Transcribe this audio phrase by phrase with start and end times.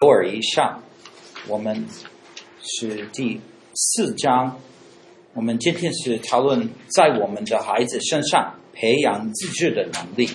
[0.00, 0.82] 偶尔一上，
[1.48, 1.86] 我们
[2.60, 3.40] 是第
[3.72, 4.60] 四章。
[5.32, 10.28] 我们今天是讨论在我们的孩子身上培养自制的能力，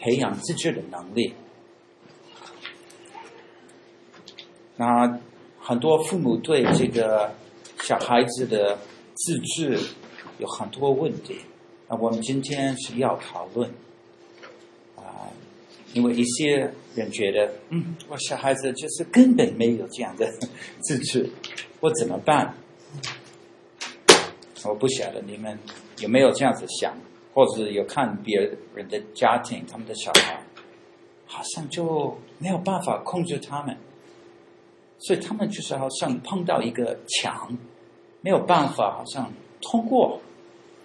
[0.00, 1.34] 培养自制的能力。
[4.76, 5.20] 那
[5.60, 7.34] 很多父母对这个
[7.82, 8.78] 小孩子的
[9.12, 9.78] 自制
[10.38, 11.42] 有很多问题。
[11.86, 13.70] 那我们今天是要讨论。
[15.96, 20.30] 因为一些人觉得，嗯，我小孩子就是根本没有这样的
[20.80, 21.26] 自制，
[21.80, 22.54] 我怎么办？
[24.64, 25.58] 我不晓得你们
[26.00, 26.94] 有没有这样子想，
[27.32, 28.38] 或者有看别
[28.74, 30.42] 人的家庭，他们的小孩
[31.24, 33.74] 好像就没有办法控制他们，
[34.98, 37.56] 所以他们就是好像碰到一个墙，
[38.20, 40.20] 没有办法好像通过，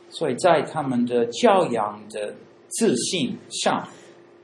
[0.09, 2.33] 所以在他们的教养的
[2.69, 3.85] 自信上。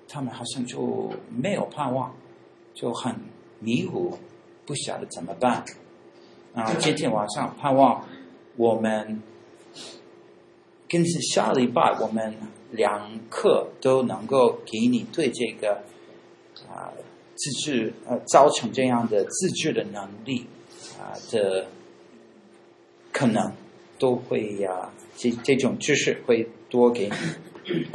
[0.08, 2.16] 他们好像就没有盼望，
[2.74, 3.16] 就很
[3.60, 4.18] 迷糊，
[4.66, 5.66] 不晓得怎么办。
[6.54, 8.08] 啊，今天晚上盼望
[8.56, 9.22] 我们
[10.88, 12.36] 跟是下礼拜我们
[12.72, 15.84] 两课都能够给你对这个
[16.68, 16.92] 啊
[17.36, 20.48] 自制呃造成这样的自制的能力
[21.00, 21.68] 啊的
[23.12, 23.54] 可能
[24.00, 27.86] 都会呀、啊，这这种知识会多给你。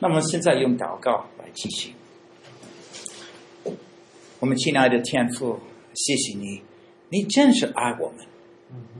[0.00, 1.92] 那么现在用祷告来进行。
[4.38, 5.58] 我们亲爱的天父，
[5.92, 6.62] 谢谢你，
[7.08, 8.24] 你真是爱我们。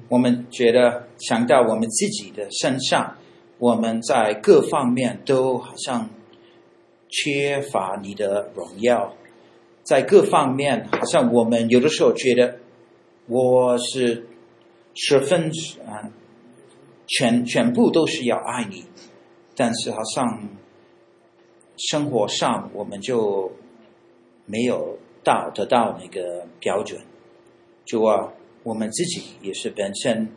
[0.09, 3.17] 我们觉得想到我们自己的身上，
[3.59, 6.11] 我们在各方面都好像
[7.09, 9.15] 缺乏你的荣耀，
[9.85, 12.59] 在各方面好像我们有的时候觉得
[13.27, 14.27] 我是
[14.95, 15.49] 十分
[15.87, 16.11] 啊，
[17.07, 18.85] 全全部都是要爱你，
[19.55, 20.58] 但是好像。
[21.79, 23.51] 生活上，我们就
[24.47, 27.01] 没有到得到那个标准。
[27.85, 30.29] 就啊，我们自己也是本身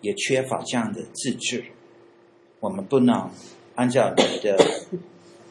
[0.00, 1.64] 也缺乏这样的自制，
[2.60, 3.30] 我们不能
[3.74, 4.58] 按照你的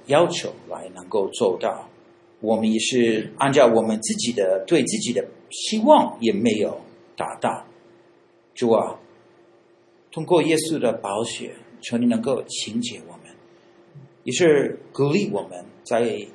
[0.08, 1.88] 要求来能够做到。
[2.42, 6.82] 我们也是按照我们自己的对自己的希望也没有
[7.16, 7.66] 达到。
[8.54, 9.00] 主啊，
[10.12, 13.15] 通过耶稣的宝血，求你能够清洁我。
[14.26, 16.28] 也是鼓励我们在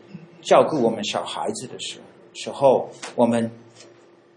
[0.43, 3.51] 照顾我们小孩子的时候，时候我们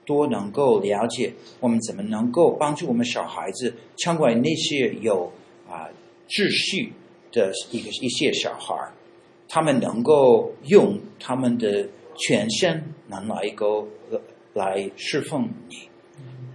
[0.06, 5.32] 多能够了解，我们怎么能够帮助我们小孩子成为那些有
[5.70, 5.88] 啊
[6.28, 6.92] 秩序
[7.32, 8.76] 的一个一些小孩，
[9.48, 11.88] 他们能够用他们的
[12.18, 13.88] 全身能来够
[14.54, 15.88] 来侍奉你，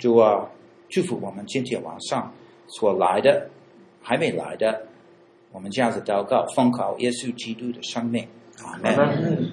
[0.01, 0.51] 主啊，
[0.89, 2.35] 祝福我们今天晚上
[2.67, 3.49] 所来的
[4.03, 4.89] 还没来的。
[5.51, 8.29] 我们这样子祷告，奉靠耶稣基督的生命，
[8.63, 9.51] 阿门。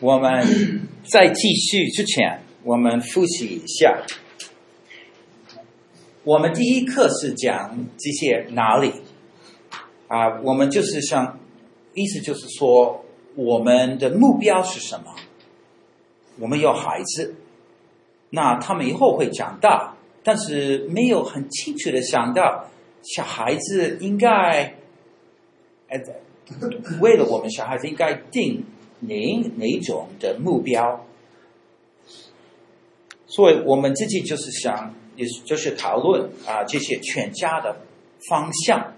[0.00, 4.02] 我们在继续之前，我们复习一下。
[6.24, 8.92] 我们第一课是讲这些哪里
[10.08, 10.40] 啊？
[10.42, 11.38] 我们就是想，
[11.94, 13.04] 意思就是说，
[13.34, 15.14] 我们的目标是什么？
[16.38, 17.36] 我们有孩子，
[18.30, 19.94] 那他们以后会长大。
[20.28, 22.66] 但是没有很清楚的想到，
[23.02, 24.74] 小孩子应该，
[25.88, 25.98] 呃，
[27.00, 28.62] 为了我们小孩子应该定
[29.00, 29.14] 哪
[29.56, 31.06] 哪种的目标，
[33.26, 37.80] 所以我们自己就是想，也就是讨论啊这些全家的
[38.28, 38.92] 方向，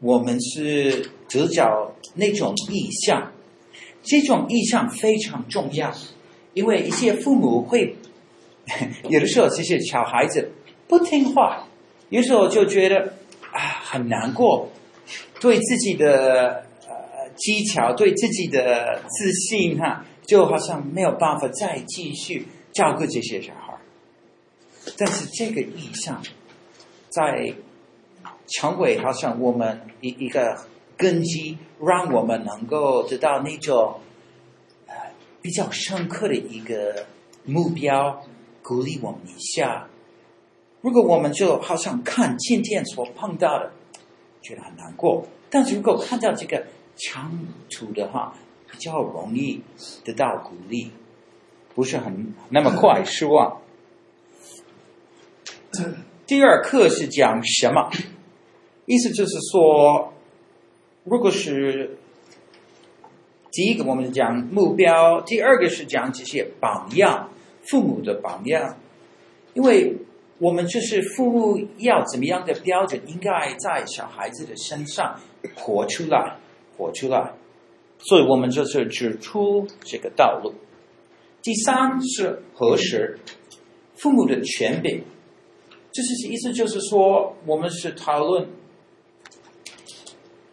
[0.00, 3.32] 我们是得着那种意向，
[4.02, 5.92] 这种意向非常重要，
[6.54, 7.96] 因为一些父母会。
[9.08, 10.50] 有的时候，这些小孩子
[10.88, 11.66] 不听话，
[12.08, 13.14] 有时候就觉得
[13.52, 14.68] 啊很难过，
[15.40, 23.74] 对自己的呃技巧、对自己的自信哈，就好像没有办法再继续照顾这些小孩。
[24.96, 26.22] 但是这个意向，
[27.10, 27.54] 在
[28.46, 30.58] 成为好像我们一一个
[30.96, 34.00] 根基，让我们能够得到那种
[34.86, 34.94] 呃
[35.40, 37.06] 比较深刻的一个
[37.44, 38.22] 目标。
[38.64, 39.86] 鼓励我们一下。
[40.80, 43.72] 如果我们就好像看今天所碰到的，
[44.40, 46.66] 觉得很难过；但是如果看到这个
[46.96, 48.34] 长途的话，
[48.70, 49.60] 比较容易
[50.02, 50.90] 得到鼓励，
[51.74, 53.60] 不是很那么快失望。
[56.26, 57.90] 第二课是讲什么？
[58.86, 60.14] 意思就是说，
[61.04, 61.98] 如果是
[63.52, 67.28] 第一个，我们讲目标；第二个是讲这些榜样。
[67.66, 68.76] 父母的榜样，
[69.54, 69.96] 因为
[70.38, 75.18] 我们就是父母要怎么样的标准，应该在小孩子的身上
[75.54, 76.36] 活出来，
[76.76, 77.32] 活出来。
[77.98, 80.52] 所以我们就是指出这个道路。
[81.40, 83.18] 第三是核实
[83.94, 85.02] 父母的权柄，
[85.92, 88.48] 就是意思就是说，我们是讨论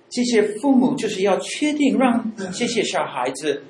[0.10, 3.64] 这些父母就是要确定让这些小孩子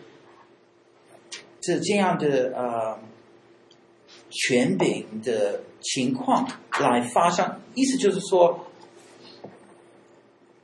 [1.61, 2.99] 是这样的呃
[4.31, 6.47] 权柄的情况
[6.79, 8.65] 来发生，意思就是说，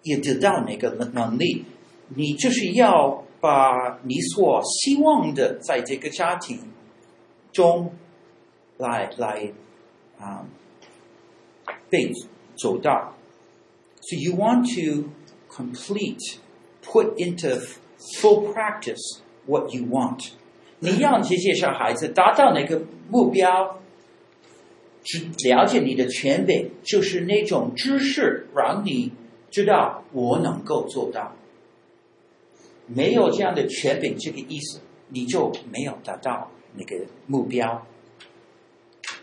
[0.03, 1.65] 也得到那个能力，
[2.15, 6.71] 你就是要把你所希望的在这个家庭
[7.51, 7.93] 中
[8.77, 9.51] 来来
[10.17, 10.47] 啊
[11.89, 12.11] 被
[12.55, 13.13] 做到。
[14.01, 15.09] So you want to
[15.49, 16.39] complete,
[16.81, 17.59] put into
[18.21, 20.31] full practice what you want.
[20.79, 23.79] 你要这些小孩子达到那个目标。
[25.03, 29.13] 只了解你的权柄，就是那种知识，让你
[29.49, 31.33] 知道我能够做到。
[32.87, 37.87] 没有这样的权柄，这个意思，你就没有达到那个目标。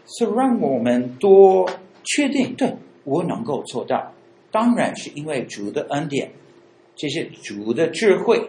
[0.07, 1.69] 所以，让我们多
[2.03, 4.15] 确定，对，我能够做到。
[4.51, 6.33] 当然是因为主的恩典，
[6.97, 8.49] 这是主的智慧。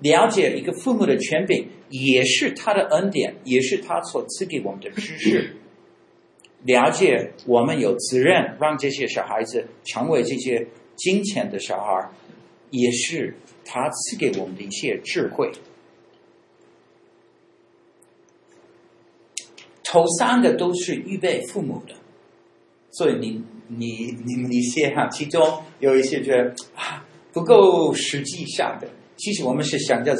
[0.00, 1.68] 了解一个父母的权柄，
[2.02, 5.56] 也是他的恩典，也是他所赐给我们的知识。
[6.64, 12.10] 了解，我们有责任让这些小孩子成为这些金钱的小孩，
[12.70, 15.52] 也是他赐给我们的一些智慧。
[19.84, 21.94] 头三个都是预备父母的，
[22.90, 28.88] 所以你你你你先哈，其中有一些觉得啊不够实际上的。
[29.16, 30.16] 其实我们是想着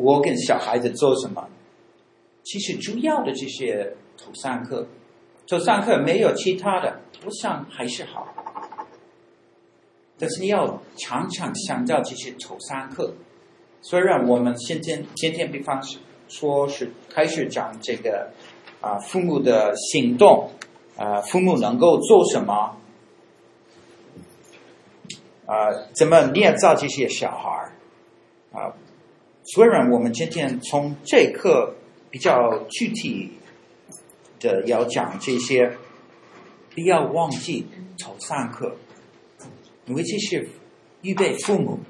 [0.00, 1.48] 我跟小孩子做什么，
[2.42, 4.86] 其实主要的这些头三课。
[5.46, 8.26] 头三课没有其他的，我想还是好。
[10.16, 13.12] 但是你要常常想到这些头三课。
[13.82, 15.82] 虽然我们今天今天比方
[16.28, 18.30] 说是开始讲这个
[18.80, 20.50] 啊，父母的行动
[20.96, 22.76] 啊，父母能够做什么
[25.46, 27.72] 啊，怎么捏造这些小孩
[28.52, 28.72] 啊？
[29.54, 31.74] 虽然我们今天从这课
[32.10, 33.32] 比较具体。
[34.42, 35.76] 的要讲这些，
[36.74, 37.66] 不要忘记
[38.02, 38.74] 头三课，
[39.84, 40.48] 因为这是
[41.02, 41.80] 预备父母。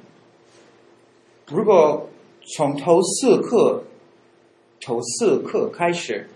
[1.46, 2.10] 如果
[2.56, 3.84] 从头四课、
[4.80, 6.28] 头四课开始，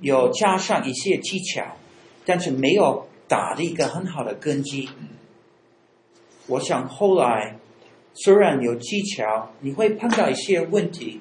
[0.00, 1.76] 有加上一些技巧，
[2.24, 4.88] 但是没有打的一个很好的根基，
[6.46, 7.58] 我想后来
[8.14, 11.20] 虽然有技巧，你会碰到一些问题，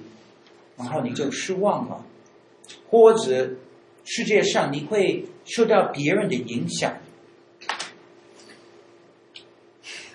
[0.77, 2.05] 然后你就失望了，
[2.89, 3.51] 或者。
[4.03, 6.97] 世界上你会受到别人的影响，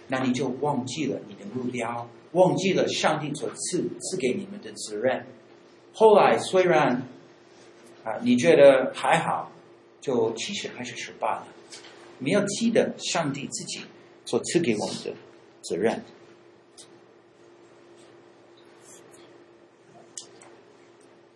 [0.08, 5.24] 那你就忘记了你的目标，忘记了上帝所赐赐给你们的责任。
[5.94, 7.06] 后来虽然
[8.02, 9.52] 啊，你觉得还好，
[10.00, 11.46] 就其实还是失败了。
[12.18, 13.82] 你要记得上帝自己
[14.24, 15.12] 所赐给我们的
[15.62, 16.02] 责任。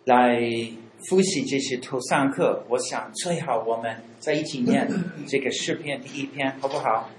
[0.05, 0.39] 来。
[1.09, 4.87] 复习这些头三课，我想最好我们在一起念
[5.25, 7.09] 这个诗篇第一篇，好不好？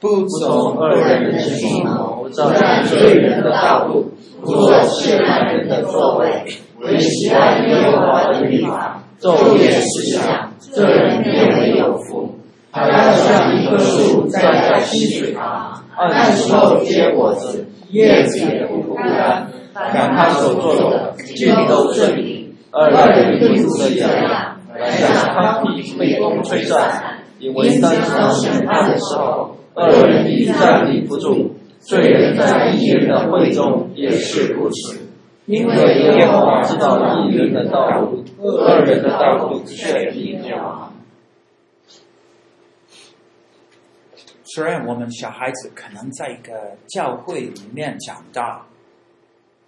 [0.00, 6.44] 不走恶人的计谋，不占罪人的道路，不做亵慢人的座位，
[6.78, 12.38] 惟喜爱耶和华的律法，昼夜思想，这人便为有福。
[12.70, 19.48] 他要像一棵树栽在溪水旁，按时候结果子，叶子也不枯干。
[19.92, 22.54] 凡他所做的，尽都顺利。
[22.70, 35.00] 二人并不是这样，来向他必被风吹散，因为当他审判的时候，二人必站立不住，罪人在义人的会中也是如此。
[35.46, 35.74] 因为
[36.16, 40.90] 耶和华知道义人的道路，恶人的道路却必灭亡。
[44.44, 48.64] 虽然我们小孩子可能在一个教会里面长大，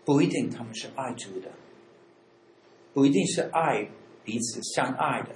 [0.06, 1.50] 不一定他们是爱主的。
[2.94, 3.86] 不一定是爱
[4.24, 5.28] 彼此相爱的。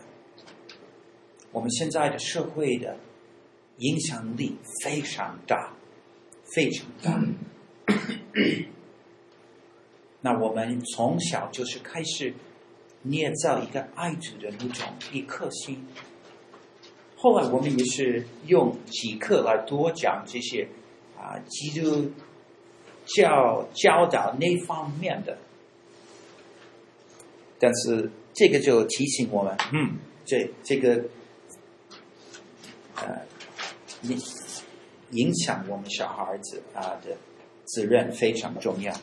[1.52, 2.96] 我们现在的社会的
[3.76, 5.74] 影响力非常大，
[6.54, 7.22] 非常大。
[10.22, 12.32] 那我们从小就是开始
[13.02, 15.84] 捏造一个爱主的那种一颗心。
[17.16, 20.66] 后来我们也是用几课来多讲这些
[21.18, 22.10] 啊，基督
[23.14, 25.38] 教教导那方面的。
[27.58, 31.04] 但是这个就提醒我们，嗯，这这个
[32.96, 33.20] 呃
[34.02, 34.18] 影
[35.10, 37.16] 影响我们小孩子啊的
[37.66, 38.94] 责任非常重要。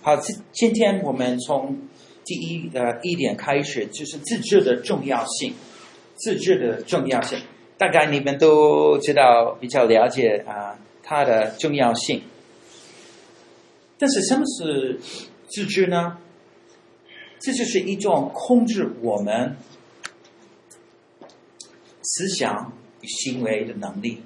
[0.00, 1.88] 好，今今天我们从
[2.24, 5.54] 第一呃一点开始，就是自制的重要性，
[6.14, 7.38] 自制的重要性，
[7.76, 12.22] 大概你们都知道，比较了解啊它的重要性。
[13.98, 15.00] 但是什么是
[15.48, 16.18] 自制呢？
[17.40, 19.56] 这就是一种控制我们
[22.02, 24.22] 思想与行为的能力，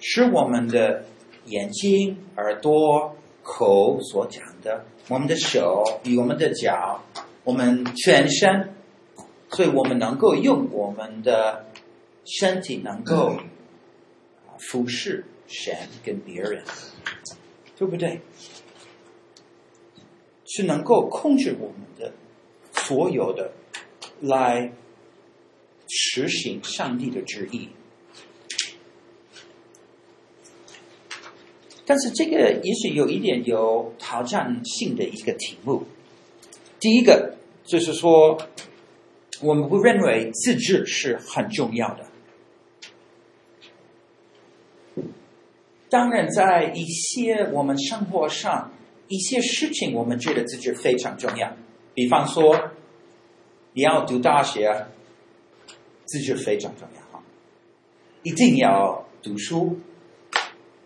[0.00, 1.04] 使我们的
[1.46, 7.00] 眼睛、耳朵、口所讲的，我们的手与我们的脚，
[7.44, 8.74] 我们全身，
[9.50, 11.66] 所以我们能够用我们的
[12.38, 13.36] 身体能够
[14.58, 16.62] 服侍神跟别人，
[17.76, 18.20] 对不对？
[20.46, 22.12] 是能够控制我们的
[22.72, 23.52] 所有的，
[24.20, 24.72] 来
[25.88, 27.68] 实行上帝的旨意。
[31.86, 35.84] 但是这个也许有一点有挑战性的一个题目。
[36.78, 38.40] 第一个就是说，
[39.40, 42.09] 我们不认为自制是很重要的。
[45.90, 48.70] 当然，在一些我们生活上。
[49.12, 51.52] 一些事情我们觉得自制非常重要，
[51.94, 52.70] 比方说，
[53.72, 54.86] 你要读大学，
[56.04, 57.20] 自制非常重要哈，
[58.22, 59.80] 一定要读书，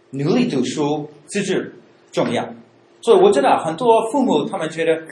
[0.09, 1.75] 努力读书，自制
[2.13, 2.55] 重要。
[3.03, 5.07] 所以我知道很多父母他们觉得，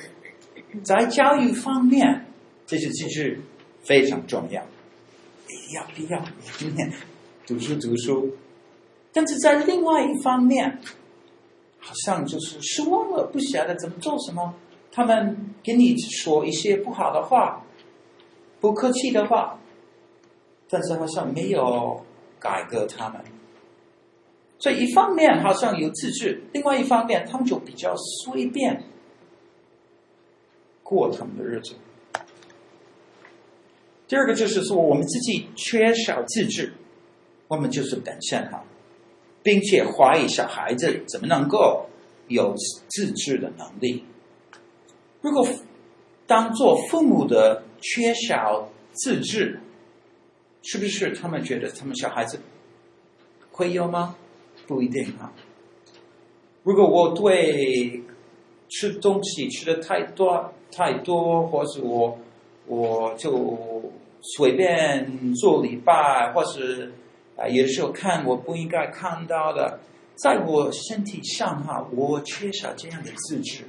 [0.82, 2.24] 在教育方面，
[2.66, 3.38] 这些自制
[3.82, 4.62] 非常重要，
[5.74, 6.18] 要不要
[7.46, 8.34] 读书读书？
[9.12, 10.78] 但是在另外一方面。
[11.84, 14.54] 好像就是失望了，不晓得怎么做什么。
[14.92, 17.66] 他们跟你说一些不好的话，
[18.60, 19.58] 不客气的话，
[20.68, 22.00] 但是好像没有
[22.38, 23.20] 改革他们。
[24.60, 28.84] 所以一方面好像有自制，另外一方面他们就比较随便
[30.84, 31.74] 过他们的日子。
[34.06, 36.74] 第二个就是说，我们自己缺少自制，
[37.48, 38.62] 我们就是本身哈。
[39.42, 41.86] 并且怀疑小孩子怎么能够
[42.28, 42.54] 有
[42.88, 44.04] 自制的能力。
[45.20, 45.46] 如果
[46.26, 49.60] 当做父母的缺少自制，
[50.62, 52.38] 是不是他们觉得他们小孩子
[53.50, 54.14] 会有吗？
[54.66, 55.32] 不一定啊。
[56.62, 58.02] 如果我对
[58.68, 62.18] 吃东西吃的太多太多，或是我
[62.66, 66.92] 我就随便做礼拜，或是。
[67.36, 69.80] 啊，有时候看我不应该看到的，
[70.16, 73.64] 在我身体上哈，我缺少这样的自制。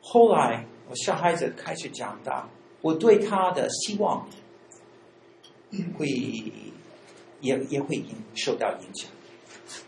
[0.00, 2.48] 后来我小孩子开始长大，
[2.80, 4.28] 我对他的希望
[5.98, 6.06] 会
[7.40, 9.10] 也也会影受到影响，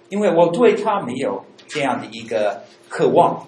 [0.08, 3.46] 因为我对他没有这样的一个渴望，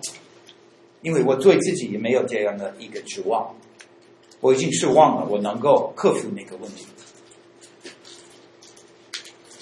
[1.03, 3.55] 因为我对自己也没有这样的一个指望，
[4.41, 6.87] 我已经失望了，我能够克服那个问题。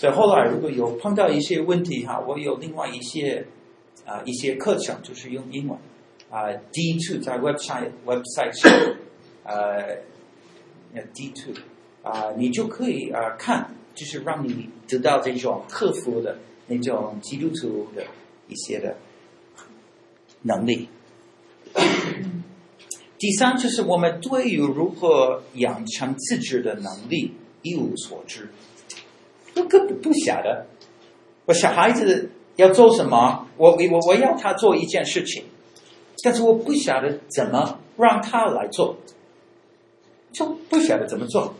[0.04, 3.46] 所以后来如果有碰到一些问题哈，我有另外一些
[4.04, 5.78] 啊一些课程，就是用英文
[6.28, 8.70] 啊，D two 在 website website 上
[9.44, 9.96] 呃
[11.14, 11.54] ，D two
[12.02, 18.04] 啊，你就可以啊看，就是让你得到这种克服的那种基督徒的
[18.48, 18.98] 一些的
[20.42, 20.90] 能力。
[23.16, 27.32] 第三就是我们对于如何养成自制的能力
[27.62, 28.50] 一无所知。
[29.56, 30.66] 我根本不晓得，
[31.46, 35.44] 我小孩子要做什么，我我我要他做一件事情，
[36.22, 38.96] 但是我不晓得怎么让他来做，
[40.32, 41.54] 就不晓得怎么做。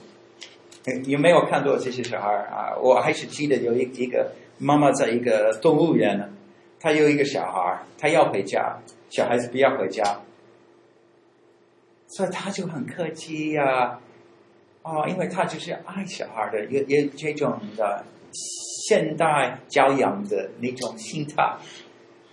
[1.06, 2.76] 有没有看过这些小孩啊？
[2.82, 6.28] 我还是记得有一一个妈妈在一个动物园呢，
[6.78, 8.76] 她有一个小孩，她要回家，
[9.08, 10.20] 小孩子不要回家，
[12.08, 13.98] 所以她就很客气呀、
[14.84, 21.56] 哦，因为他就是爱小孩的，有有这种的现代教养的那种心态。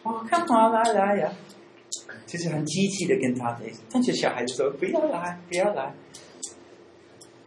[0.04, 1.32] 哦，干嘛来来呀？
[2.28, 5.94] 就是很积极的跟他的，但是小孩子说不要来，不要来。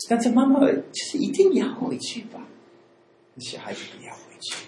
[0.09, 2.41] 但是妈妈就是一定要回去吧？
[3.37, 4.65] 小孩子不要回去，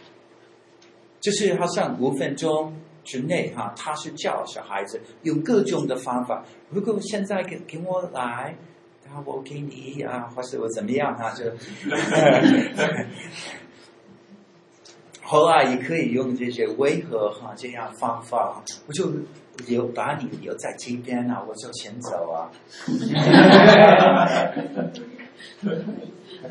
[1.18, 2.74] 就是好像五分钟
[3.04, 6.44] 之内哈，他是叫小孩子用各种的方法。
[6.68, 8.54] 如果现在给给我来。
[9.12, 11.32] 啊，我给你啊，或是我怎么样啊？
[11.34, 11.44] 就
[15.22, 19.10] 后来也可以用这些威吓哈这样方法，我就
[19.66, 22.50] 留把你留在这边啊，我就先走啊。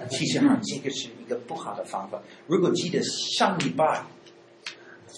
[0.10, 2.20] 其实哈，这个是一个不好的方法。
[2.48, 4.02] 如果记得上礼拜，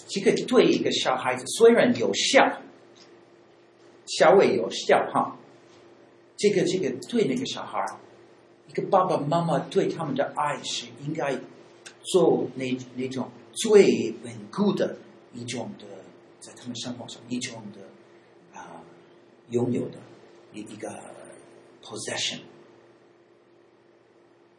[0.08, 2.60] 这个对一个小孩子虽然有效，
[4.06, 5.37] 稍微有效哈，
[6.38, 7.84] 这个这个对那个小孩，
[8.68, 11.36] 一个爸爸妈妈对他们的爱是应该
[12.02, 14.96] 做那那种最稳固的
[15.34, 15.84] 一种的，
[16.38, 18.80] 在他们生活上一种的啊、
[19.50, 19.98] 拥有的
[20.52, 20.88] 一一个
[21.82, 22.38] possession。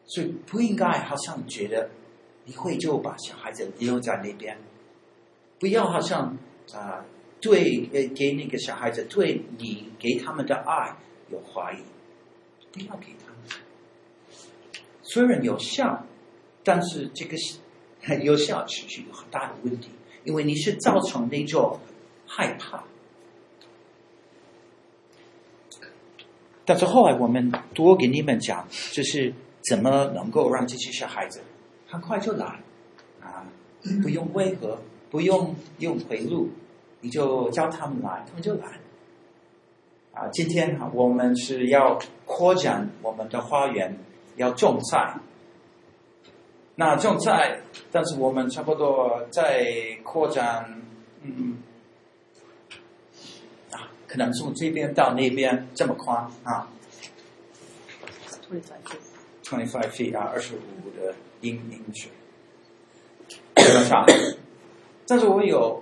[0.05, 1.89] 所以不应该好像觉得
[2.43, 4.57] 你会就把小孩子留在那边，
[5.59, 6.38] 不要好像
[6.74, 7.05] 啊、
[7.39, 10.98] 对呃给那个小孩子对你给他们的爱
[11.31, 11.83] 有怀疑，
[12.71, 13.62] 不要给他们。
[15.03, 16.05] 虽然有效，
[16.63, 17.59] 但是这个是
[18.24, 19.89] 有效持续有很大的问题，
[20.24, 21.79] 因为你是造成那种
[22.27, 22.83] 害怕。
[26.65, 29.33] 但是后来我们多给你们讲，就是。
[29.62, 31.41] 怎么能够让这些小孩子
[31.86, 32.45] 很快就来
[33.21, 33.45] 啊？
[34.01, 34.79] 不用为何，
[35.12, 36.50] 不用用回路，
[37.01, 38.79] 你就叫他们来，他们就来。
[40.19, 43.97] 啊，今天啊，我们是要扩展我们的花园，
[44.35, 45.15] 要种菜。
[46.75, 50.81] 那种菜，但是我们差不多在扩展，
[51.21, 51.59] 嗯，
[53.71, 56.67] 啊，可能从这边到那边这么宽啊。
[59.41, 62.09] Twenty five feet 啊，二十五的英英尺，
[63.55, 64.05] 这么长。
[65.07, 65.81] 但是我有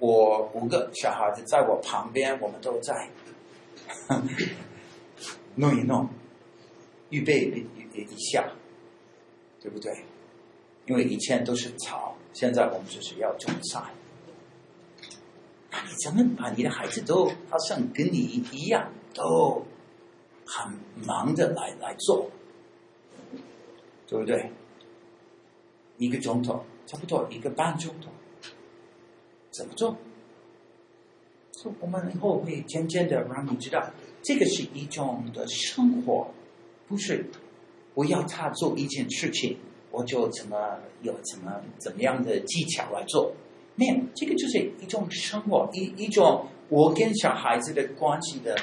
[0.00, 3.08] 我五个小孩子在我旁边，我们都在
[5.56, 6.08] 弄一弄，
[7.10, 8.48] 预备一一下，
[9.60, 10.04] 对不对？
[10.86, 13.82] 因为以前都是草，现在我们就是要种菜。
[15.70, 18.18] 那你怎么把你的孩子都好像跟你
[18.52, 19.64] 一样，都
[20.46, 20.72] 很
[21.04, 22.30] 忙的来来做？
[24.06, 24.50] 对不对？
[25.98, 28.10] 一个钟头，差不多一个半钟头，
[29.50, 29.96] 怎么做？
[31.56, 33.90] 所以我们以后会渐渐的让你知道，
[34.22, 36.28] 这个是一种的生活，
[36.86, 37.24] 不是
[37.94, 39.56] 我要他做一件事情，
[39.90, 43.32] 我就怎么有怎么怎么样的技巧来做。
[43.74, 48.54] 没有，这个就是一种生活，一一种我跟小孩子的关系的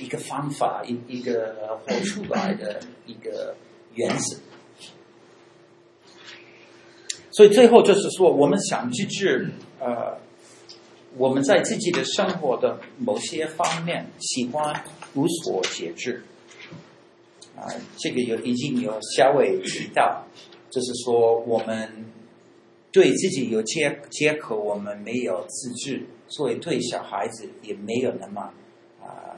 [0.00, 3.54] 一个方法，一一个活出来的一个
[3.94, 4.36] 原则。
[7.30, 10.18] 所以最后就是说，我们想去治，呃，
[11.16, 16.24] 我们在自己的生活的某些方面喜欢无所节制，
[17.56, 20.24] 啊、这个有已经有稍微提到，
[20.70, 22.06] 就是说我们
[22.90, 28.52] 对自己有借借口，我们没有自制，所以对小孩子也没有那么
[29.00, 29.36] 啊、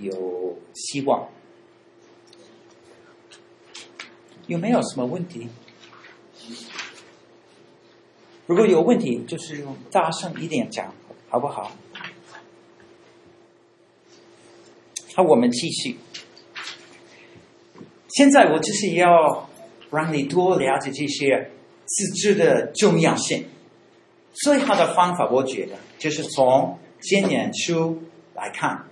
[0.00, 1.28] 有希望。
[4.48, 5.48] 有没有什么问题？
[8.46, 10.92] 如果有问题，就是用大声一点讲，
[11.28, 11.70] 好不好？
[15.14, 15.96] 好，我们继续。
[18.08, 19.48] 现在我就是要
[19.90, 21.50] 让你多了解这些
[21.86, 23.46] 自制的重要性。
[24.32, 28.02] 最好的方法，我觉得就是从箴言书
[28.34, 28.86] 来看，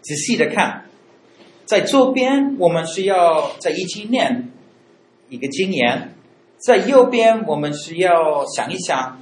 [0.00, 0.86] 仔细的看。
[1.66, 4.50] 在左边，我们是要在一起念
[5.28, 6.14] 一个经验。
[6.60, 9.18] 在右边，我们需要想一想，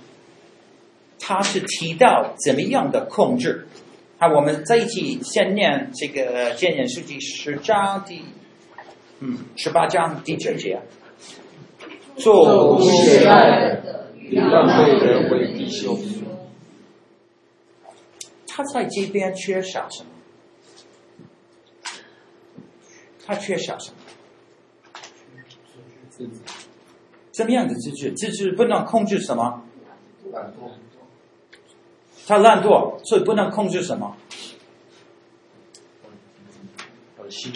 [1.21, 3.69] 他是提到怎么样的控制。
[4.19, 8.25] 好，我们在一起先念这个《箴言书》第十章第，
[9.21, 10.83] 嗯，十八章第九节。
[12.17, 15.97] 做无懈怠的与浪费人为弟兄。
[18.49, 20.11] 他在这边缺少什么？
[23.25, 23.93] 他缺少什
[26.19, 26.29] 么？
[27.39, 28.11] 什么样的自制？
[28.17, 29.63] 自制不能控制什么？
[30.33, 30.73] 懒惰。
[32.27, 34.17] 他懒惰，所以不能控制什么？
[37.17, 37.53] 他的心。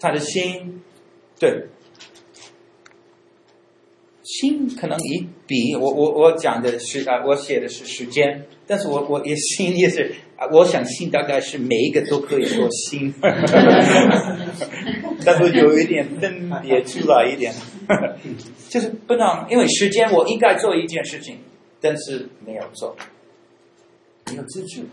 [0.00, 0.82] 他的心，
[1.38, 1.68] 对。
[4.24, 13.14] 心可能一比，我我我讲的是啊，我写的是时间，但是我我也心也是啊，我想心大概是每一个都可以说心，
[15.26, 17.52] 但是有一点分别出来一点，
[18.70, 21.38] 就是不能因为时间我应该做一件事情，
[21.80, 22.96] 但是没有做，
[24.30, 24.84] 没有自制，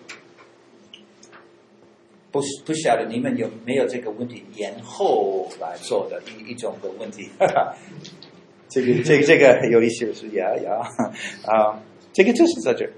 [2.32, 7.30] 不不晓得你们有没有这个问题，延后来做的一一种的问题。
[8.69, 10.82] 这个这个这个有意思是呀呀
[11.46, 11.80] 啊，
[12.12, 12.91] 这个就是在这儿。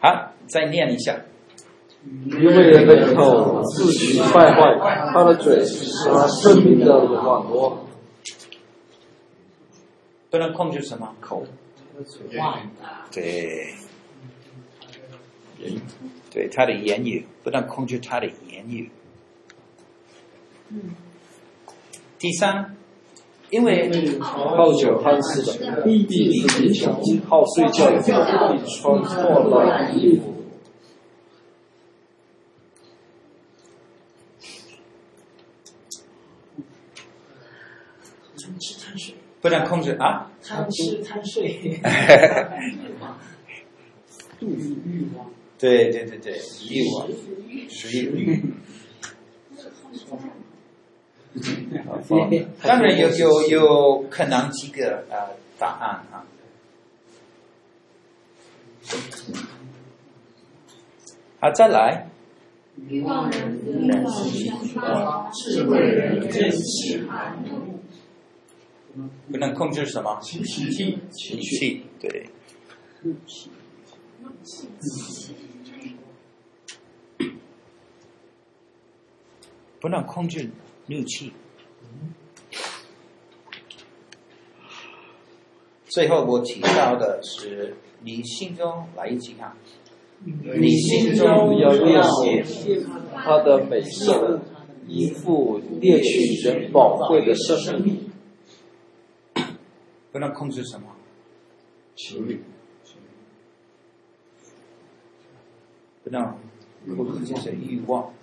[0.00, 1.18] 好，再念一下。
[2.26, 7.84] 因为人的口自取败坏，他的嘴是他生命的网罗。
[10.30, 11.42] 不能控制什么口？
[13.10, 13.74] 对，
[16.30, 18.90] 对，他的言语不能控制他的言语。
[22.18, 22.76] 第三，
[23.48, 23.90] 因为
[24.20, 26.92] 好酒贪吃的，必自强；
[27.26, 30.34] 好睡觉穿破了衣服。
[39.40, 40.30] 不能控制啊！
[40.44, 41.80] 贪吃贪睡，
[44.40, 45.30] 度欲望。
[45.58, 46.38] 对对对对，
[46.70, 47.06] 欲望，
[47.68, 48.52] 食欲。
[52.62, 56.24] 当然有有有可能几个呃答案啊。
[61.40, 62.08] 好，再来。
[63.04, 63.94] 忘人得
[64.80, 66.28] 道，智慧人。
[69.30, 70.18] 不能控制什么？
[70.20, 72.26] 情绪，情绪，对。
[79.80, 80.50] 不能控制
[80.86, 81.32] 怒气。
[85.86, 89.56] 最后我提到的是，你心中来一句啊，
[90.24, 92.02] 你心中要练
[92.44, 92.84] 习
[93.14, 94.40] 他的美色，
[94.86, 98.07] 一副猎取人宝贵的生命。
[100.12, 100.94] 不能控制什么？
[101.96, 102.40] 情欲。
[106.04, 106.38] 不能
[106.96, 108.14] 控制这些欲望。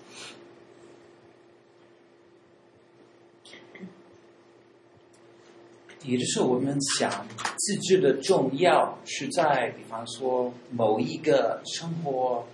[6.04, 12.48] 有的时候我们想自制的重要是在，比方说某一个生活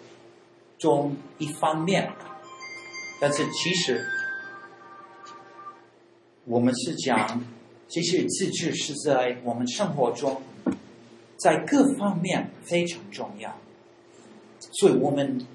[0.78, 2.12] 中一方面，
[3.22, 4.06] 但是其实
[6.46, 7.42] 我们是讲。
[7.94, 10.42] 这些自制是在我们生活中，
[11.36, 13.54] 在各方面非常重要，
[14.72, 15.46] 所以我们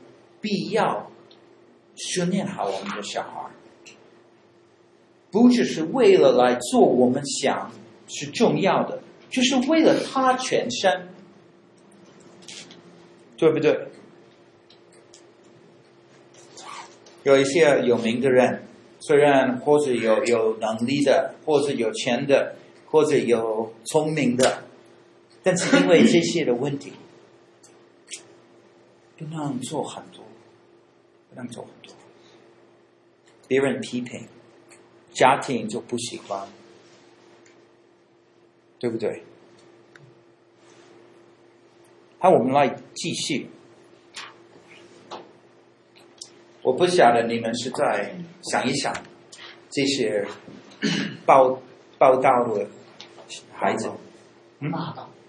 [0.42, 1.10] 必要
[1.94, 3.50] 训练好我们的小孩，
[5.30, 7.72] 不只是为了来做我们想
[8.06, 11.08] 是重要的，就是为了他全身，
[13.38, 13.88] 对不对？
[17.22, 18.62] 有一些有名的人。
[19.06, 22.56] 虽然或者有有能力的，或者有钱的，
[22.90, 24.64] 或者有聪明的，
[25.44, 26.92] 但是因为这些的问题，
[29.16, 30.24] 不能做很多，
[31.30, 31.94] 不能做很多，
[33.46, 34.26] 别人批评，
[35.12, 36.48] 家庭就不喜欢，
[38.80, 39.22] 对不对？
[42.18, 43.50] 好，我们来继续。
[46.66, 48.92] 我不晓得你们是在想一想
[49.70, 50.26] 这些
[51.24, 51.62] 报
[51.96, 52.66] 报道的
[53.52, 53.88] 孩子，
[54.58, 54.72] 嗯，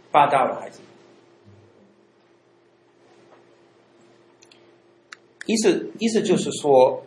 [0.09, 0.79] 霸道的孩子，
[5.45, 7.03] 意思意思就是说，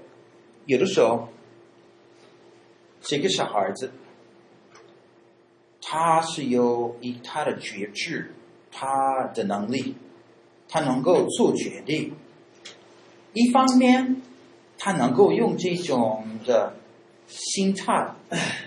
[0.67, 1.29] 有的时候
[3.01, 3.91] 这个小孩子，
[5.83, 8.33] 他是有以他的觉知，
[8.71, 9.97] 他的能力，
[10.69, 12.15] 他能够做决定。
[13.33, 14.20] 一方面，
[14.83, 16.75] 他能够用这种的
[17.27, 18.15] 心态，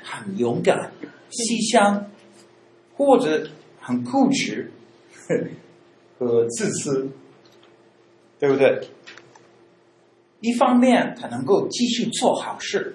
[0.04, 0.92] 很勇敢、
[1.32, 2.12] 细想，
[2.96, 3.50] 或者
[3.80, 4.72] 很固执
[6.20, 7.10] 和自私，
[8.38, 8.88] 对不对？
[10.40, 12.94] 一方面，他能够继续做好事；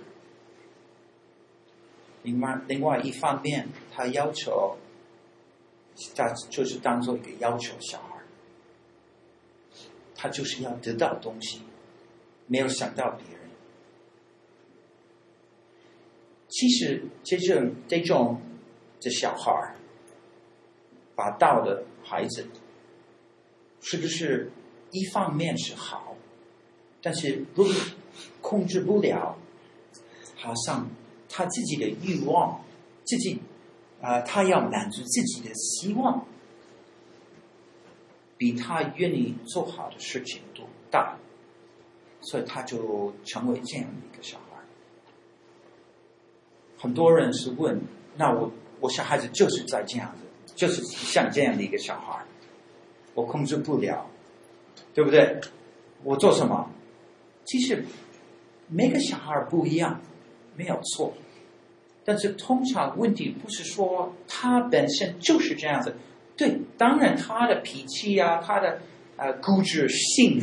[2.22, 4.76] 另外，另外一方面，他要求，
[6.14, 8.04] 他就是当做一个要求小孩。
[10.14, 11.62] 他就是要得到东西，
[12.49, 13.49] 没有想到别人。
[16.49, 18.41] 其实这种这种
[18.99, 19.77] 这小孩
[21.15, 22.49] 霸道的孩子，
[23.81, 24.51] 是不是
[24.91, 26.17] 一方面是好？
[27.01, 27.73] 但是如果
[28.41, 29.39] 控制不了，
[30.35, 30.91] 好像
[31.29, 32.65] 他自己的欲望，
[33.05, 33.39] 自己
[34.01, 36.27] 啊、他要满足自己的希望。
[38.39, 41.19] 比他愿意做好的事情都大，
[42.31, 44.45] 所以他就成为这样的一个小孩。
[46.79, 47.81] 很多人是问：
[48.17, 52.23] 那我我小孩子就是在这样子，就是像这样的一个小孩，
[53.14, 54.07] 我控制不了，
[54.95, 55.41] 对不对？
[56.05, 56.71] 我做什么？
[57.45, 57.85] 其实
[58.69, 60.01] 每个小孩不一样，
[60.55, 61.14] 没有错。
[62.05, 65.95] 但是通常问题不是说他本身就是这样子，
[66.37, 68.81] 对，当然他的脾气啊，他的
[69.18, 70.40] 呃固执性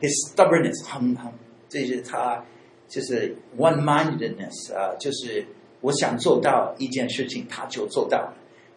[0.00, 1.32] ，his stubbornness 很很，
[1.68, 2.44] 这是他
[2.86, 5.44] 就是 one-mindedness 啊，就是
[5.80, 8.34] 我想做到一件事情，他就做到了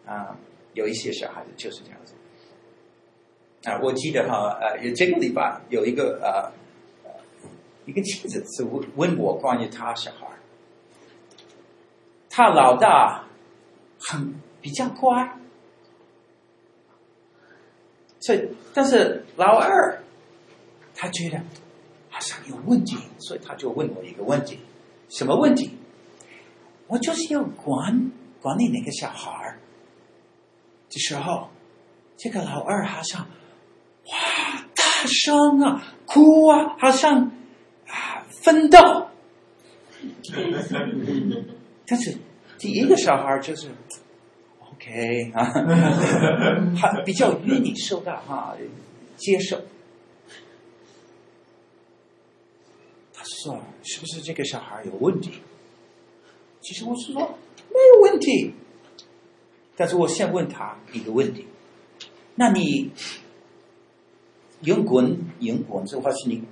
[0.07, 0.35] 啊。
[0.73, 2.15] 有一些小孩子就是这样子
[3.69, 6.51] 啊，我记得哈呃，有这个礼拜有一个呃
[7.85, 10.25] 一个妻子是问问我关于他小孩。
[12.27, 13.27] 他老大
[13.99, 15.37] 很比较乖，
[18.25, 20.01] 所以但是老二
[20.95, 21.41] 他觉得
[22.09, 24.59] 好像有问题，所以他就问我一个问题：
[25.09, 25.71] 什么问题？
[26.87, 29.59] 我就是要管管理那个小孩儿
[30.89, 31.49] 的时候，
[32.17, 33.27] 这个老二好像
[34.05, 37.31] 哇大声啊，哭啊，好像
[37.87, 38.77] 啊奋斗。
[41.87, 42.17] 但是
[42.57, 43.69] 第一个小孩就是
[44.83, 45.51] ，OK 啊，
[46.79, 48.55] 他比较愿意受到哈
[49.17, 49.61] 接受。
[53.13, 55.39] 他说：“是不是这个小孩有问题？”
[56.61, 57.21] 其实我是说
[57.69, 58.53] 没有问题，
[59.77, 61.47] 但是我先问他一个问题：
[62.35, 62.91] 那你
[64.61, 66.43] 用滚用滚这话是你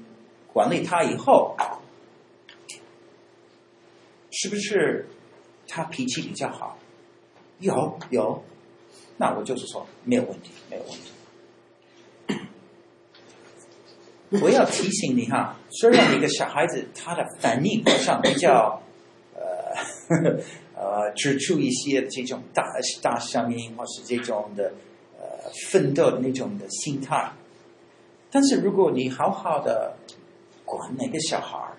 [0.54, 1.56] 管理他以后，
[4.32, 5.08] 是不是？
[5.68, 6.78] 他脾气比较好，
[7.62, 8.44] 有有，
[9.18, 11.12] 那我就是说没有问题，没有问题。
[14.42, 18.82] 我要提醒你哈，虽然一个小孩子他的反应好像比较
[19.36, 19.42] 呃
[20.76, 22.66] 呃指出一些这种大
[23.02, 24.74] 大声音或是这种的
[25.20, 27.32] 呃奋斗的那种的心态，
[28.32, 29.96] 但是如果你好好的
[30.66, 31.74] 管那个小孩，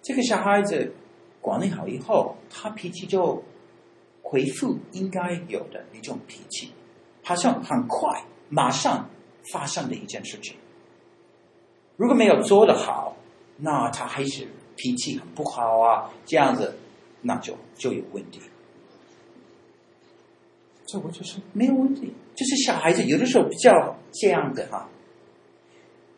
[0.00, 0.94] 这个小孩子。
[1.42, 3.42] 管理好以后，他脾气就
[4.30, 6.70] 恢复应该有的一种脾气，
[7.24, 9.10] 好像很快马上
[9.52, 10.54] 发生的一件事情。
[11.96, 13.16] 如果没有做得好，
[13.56, 16.76] 那他还是脾气很不好啊，这样子
[17.22, 18.40] 那就就有问题。
[20.86, 24.88] 这我就是没有问题，就是小孩子有的时候比较这样的哈。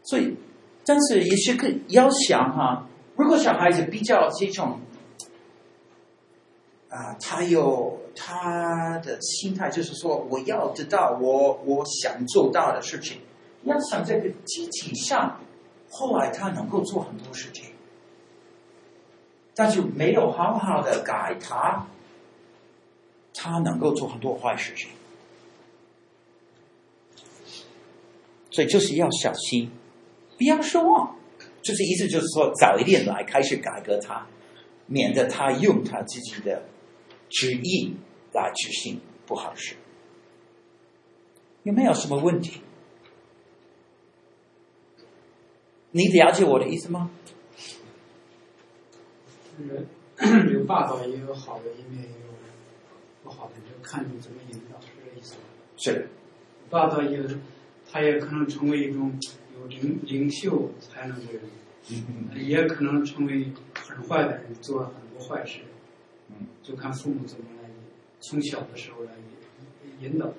[0.03, 0.37] 所以，
[0.85, 4.81] 但是也是可以要想哈，如果小孩子比较这种。
[6.95, 13.21] 啊，他有他的心态，就是说，我要得到我我想做到的事情。
[13.65, 15.41] 要想这个机体上，
[15.89, 17.67] 后来他能够做很多事情，
[19.55, 21.87] 但是没有好好的改他，
[23.33, 24.91] 他能够做很多坏事情。
[28.51, 29.71] 所以就是要小心，
[30.37, 31.17] 不要失望。
[31.63, 34.27] 就是意思就是说，早一点来开始改革他，
[34.87, 36.65] 免得他用他自己的。
[37.33, 37.95] 旨意
[38.33, 39.75] 来执行不好事，
[41.63, 42.61] 有没有什么问题？
[45.93, 47.11] 你了解我的意思吗？
[50.53, 52.33] 有霸道，也有好的一面，也有
[53.25, 55.41] 不好的，就看你怎么引导，是这意思吗？
[55.77, 56.09] 是。
[56.71, 57.23] 霸道也，
[57.91, 59.19] 他也可能成为一种
[59.59, 61.43] 有领领袖才能的人，
[61.91, 65.61] 嗯，也可能成为很坏的人，做很多坏事。
[66.63, 67.69] 就看父母怎么来
[68.21, 69.11] 从小的时候来
[70.01, 70.33] 引导他。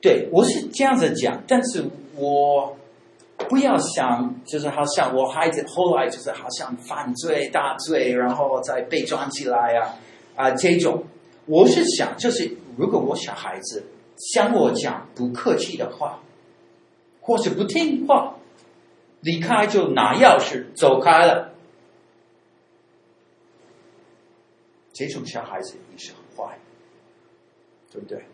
[0.00, 1.84] 对，我是这样子讲，但是
[2.16, 2.76] 我
[3.48, 9.94] 不要想，就是好像我孩子后来就是好像犯罪大罪，然后再被抓起来啊
[10.34, 11.04] 啊这种。
[11.46, 13.84] 我是想，就是如果我小孩子
[14.16, 16.20] 向我讲不客气的话，
[17.20, 18.34] 或是不听话，
[19.20, 21.51] 离开就拿钥匙走开了。
[24.92, 26.58] 这种小孩子也是很坏，
[27.90, 28.24] 对不对？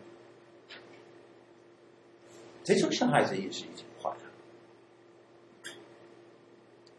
[2.63, 5.71] 这种小孩子也是已经坏了，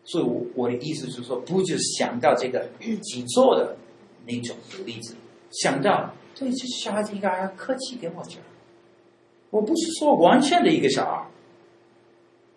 [0.05, 2.68] 所以我我的意思是说，不就是想到这个
[3.03, 3.77] 几座的
[4.27, 5.14] 那种的例子，
[5.53, 8.42] 想到对这小孩子应该要客气跟我讲。
[9.51, 11.29] 我不是说完全的一个小孩，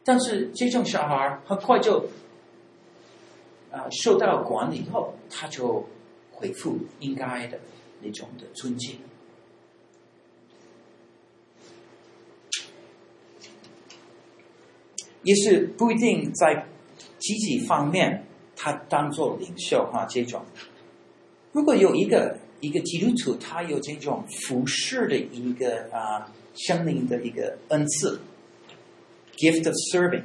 [0.04, 2.08] 但是这种小孩很快就
[3.70, 5.86] 啊受到管理以后，他就。
[6.44, 7.58] 回复应该的
[8.02, 8.98] 那种的尊敬，
[15.24, 16.68] 也是不一定在
[17.18, 18.26] 积极方面，
[18.58, 20.44] 他当做领袖哈这种。
[21.54, 28.20] 如果有一个一个基督徒，他有这种服侍的一个啊生命的一个恩赐
[29.38, 30.24] ，gift of serving，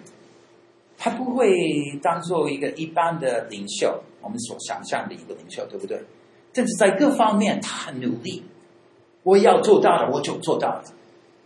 [0.98, 1.48] 他不会
[2.02, 4.02] 当做一个一般的领袖。
[4.20, 5.98] 我们所想象的一个领袖，对不对？
[6.52, 8.42] 但是在各方面他很努力。
[9.22, 10.84] 我要做到的，我就做到了。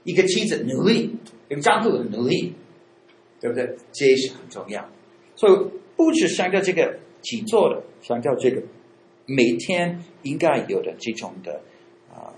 [0.04, 1.14] 一个妻子努力，
[1.48, 2.54] 一个丈夫努力，
[3.40, 3.76] 对不对？
[3.92, 4.88] 这也是很重要。
[5.36, 8.62] 所以不止强调这个己做的，强调这个
[9.26, 11.60] 每天应该有的这种的
[12.10, 12.32] 啊、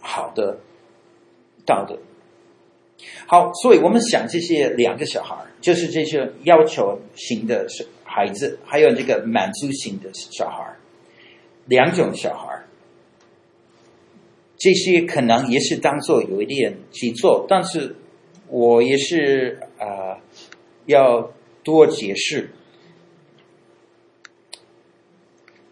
[0.00, 0.58] 好的
[1.64, 1.98] 道德。
[3.26, 7.66] 好，所以我们想这些两个小孩，就是这些要求型的
[8.04, 10.76] 孩子，还有这个满足型的小孩，
[11.66, 12.64] 两种小孩。
[14.58, 17.94] 这些可能也是当做有一点去做，但是
[18.48, 20.20] 我也是啊、呃，
[20.86, 22.50] 要多解释。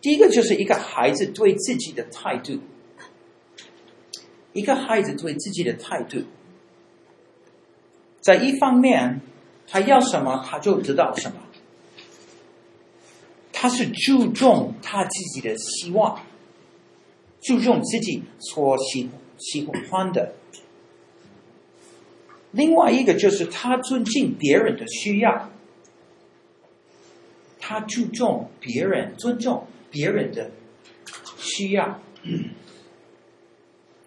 [0.03, 2.59] 第一个就是一个孩子对自己的态度，
[4.53, 6.25] 一个孩子对自己的态度，
[8.25, 9.21] 在一方面，
[9.69, 11.37] 他要什么他就得到什么，
[13.53, 16.19] 他是注重他自己的希望。
[17.43, 20.33] 注重自己所喜喜欢的。
[22.53, 25.51] 另外一个就是他尊敬别人的需要，
[27.61, 30.51] 他注重别人，尊重别人的
[31.37, 32.01] 需要。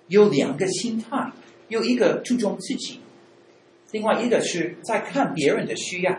[0.08, 1.32] 有两个心态，
[1.68, 3.00] 有一个注重自己，
[3.98, 6.16] 另外一个是在看别人的需要。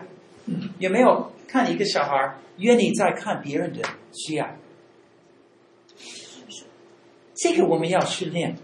[0.79, 3.79] 有没有看一个小孩愿意在看别人的
[4.11, 4.45] 需要？
[7.35, 8.57] 这个我们要训练。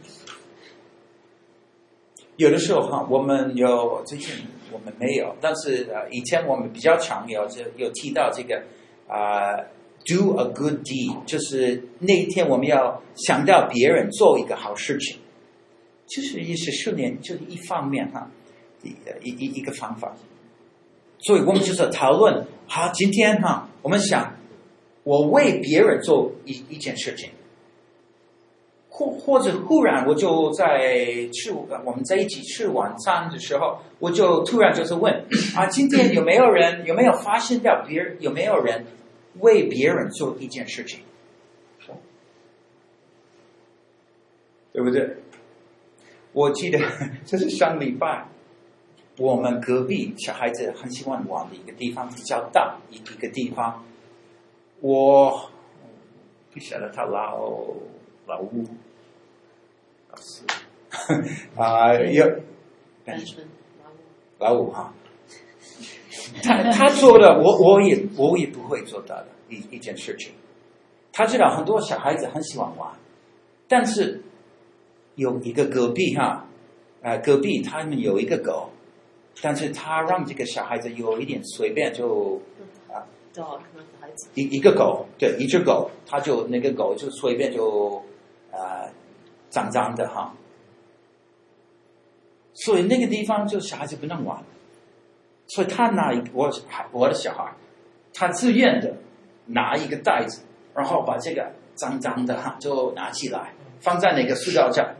[2.36, 4.36] 有的时候哈，我们有最近
[4.74, 8.62] 我们没有，但是呃，以前我们比较常有就有提到这个
[9.08, 9.56] 啊、
[10.04, 15.20] ，do a good deed，就是那一天我们要想到别人做一个好事情，
[16.08, 18.30] 就是也是训练，就是一方面哈，
[19.24, 20.14] 一一一个方法。
[21.20, 24.36] 所以我们就是讨论，好，今天哈，我们想
[25.04, 27.30] 我为别人做一一件事情。
[28.90, 35.14] 或或者忽然我就在吃我们在一起吃晚餐的时候，我就突然就是问
[35.54, 38.86] 啊，今天有没有人有没有发现到别人有没有人
[39.42, 41.02] 为别人做一件事情，
[44.72, 45.18] 对不对？
[46.32, 46.80] 我记得
[47.26, 48.30] 这是上礼拜，
[49.18, 53.84] 我们隔壁小孩子很喜欢玩的一个地方比较大一一个地方，
[54.82, 55.50] 我
[56.54, 57.74] 不晓得他老。
[58.28, 58.64] 老五，
[60.10, 60.44] 老四，
[61.56, 62.26] 啊，有，
[64.40, 64.92] 老五哈，
[66.42, 70.34] 他他做的，我我也我也不会做到的一一件事情。
[71.14, 72.98] 他知道很多小孩子很喜欢玩，
[73.68, 74.24] 但是
[75.14, 76.48] 有一个隔壁哈，
[77.04, 78.72] 啊，隔壁他们有一个狗，
[79.42, 82.42] 但是他让这个小孩子有一点随便就
[82.88, 83.04] 啊，
[84.34, 88.04] 一一个狗，对，一只狗，他就那个狗就随便就。
[88.58, 88.90] 呃，
[89.50, 90.34] 脏脏的哈，
[92.54, 94.42] 所以那个地方就小孩子不能玩，
[95.48, 96.50] 所以他拿一个我
[96.94, 97.54] 我的小孩，
[98.14, 98.96] 他自愿的
[99.48, 100.44] 拿一个袋子，
[100.74, 104.96] 然后把这个脏脏的哈就拿起来，放在那个塑料架，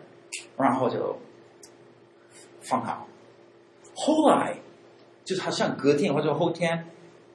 [0.58, 1.18] 然后就
[2.60, 3.08] 放好。
[3.96, 4.58] 后来
[5.24, 6.86] 就是好像隔天或者后天，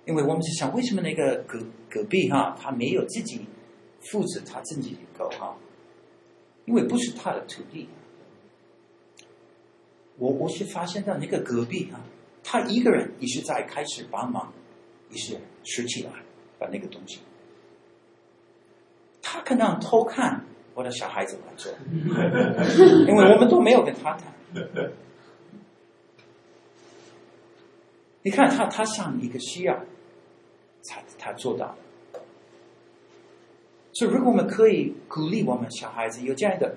[0.05, 3.47] 因为我们是想，为什么那个隔隔壁哈他没有自己
[4.01, 5.57] 负责他自己的狗哈？
[6.67, 7.89] 因为不是他的土地，
[10.19, 11.99] 我我是发现到那个隔壁啊，
[12.45, 14.53] 他一个人也是在开始帮忙，
[15.11, 16.13] 也是拾起来
[16.59, 17.21] 把那个东西，
[19.23, 20.45] 他可能偷看
[20.75, 21.73] 我的小孩子来做，
[23.09, 24.33] 因为我们都没有跟他谈。
[28.23, 29.79] 你看他，他像一个需要，
[30.83, 31.77] 才他做到了。
[33.93, 36.77] 所以，如果我们可以鼓励我们小孩子有这样的，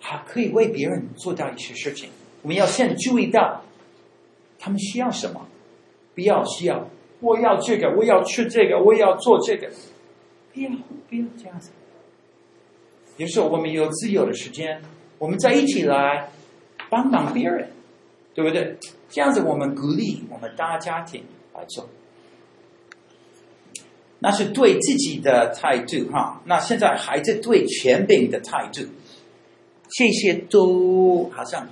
[0.00, 2.10] 还可以为别人做到一些事情，
[2.42, 3.62] 我们要先注意到
[4.58, 5.46] 他们需要什么，
[6.14, 6.88] 不要需要
[7.20, 9.70] 我要这个，我要吃这个，我要做这个，
[10.52, 10.70] 不要
[11.08, 11.70] 不要这样子。
[13.16, 14.82] 有时候我们有自由的时间，
[15.18, 16.30] 我们在一起来
[16.90, 17.70] 帮帮别人，
[18.34, 18.76] 对不对？
[19.14, 21.22] 这样子我们鼓励我们大家庭
[21.54, 21.88] 来做。
[24.18, 28.88] 那是对自己的态度哈，那现在孩子对权柄的态度，
[29.88, 31.68] 这些都好像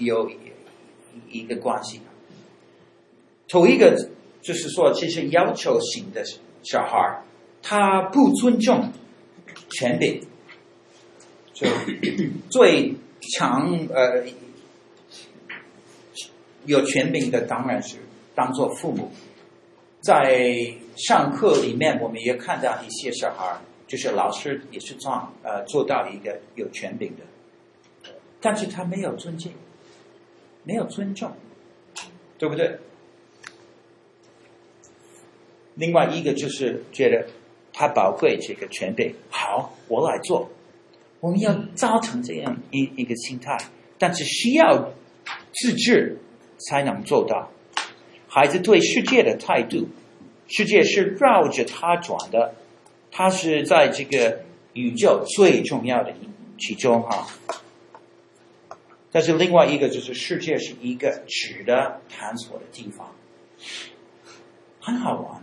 [0.00, 0.30] 有
[1.30, 2.02] 一个关系。
[3.48, 4.10] 头一个
[4.42, 6.22] 就是说，这些要求型的
[6.62, 7.22] 小孩，
[7.62, 8.92] 他不尊重
[9.70, 10.20] 权柄，
[11.54, 11.66] 就
[12.50, 12.96] 最
[13.32, 14.26] 强呃
[16.66, 17.96] 有权柄的当然是
[18.34, 19.10] 当做父母，
[20.00, 20.74] 在。
[20.94, 23.58] 上课里面，我们也看到一些小孩
[23.88, 25.10] 就是老师也是做
[25.42, 29.50] 呃做到一个有权柄的，但是他没有尊敬，
[30.64, 31.32] 没有尊重，
[32.36, 32.78] 对不对？
[35.76, 37.26] 另外一个就是觉得
[37.72, 40.50] 他宝贵这个权柄，好，我来做。
[41.20, 43.56] 我们要造成这样一一个心态，
[43.98, 44.92] 但是需要
[45.54, 46.18] 自制
[46.68, 47.50] 才能做到。
[48.28, 49.88] 孩子对世界的态度，
[50.48, 52.54] 世界是绕着他转的，
[53.10, 54.40] 他是在这个
[54.72, 56.14] 宇宙最重要的
[56.58, 57.26] 其中哈。
[59.10, 63.14] 但是另外一个就是世界是一个值得探索的地方，
[64.80, 65.42] 很好玩。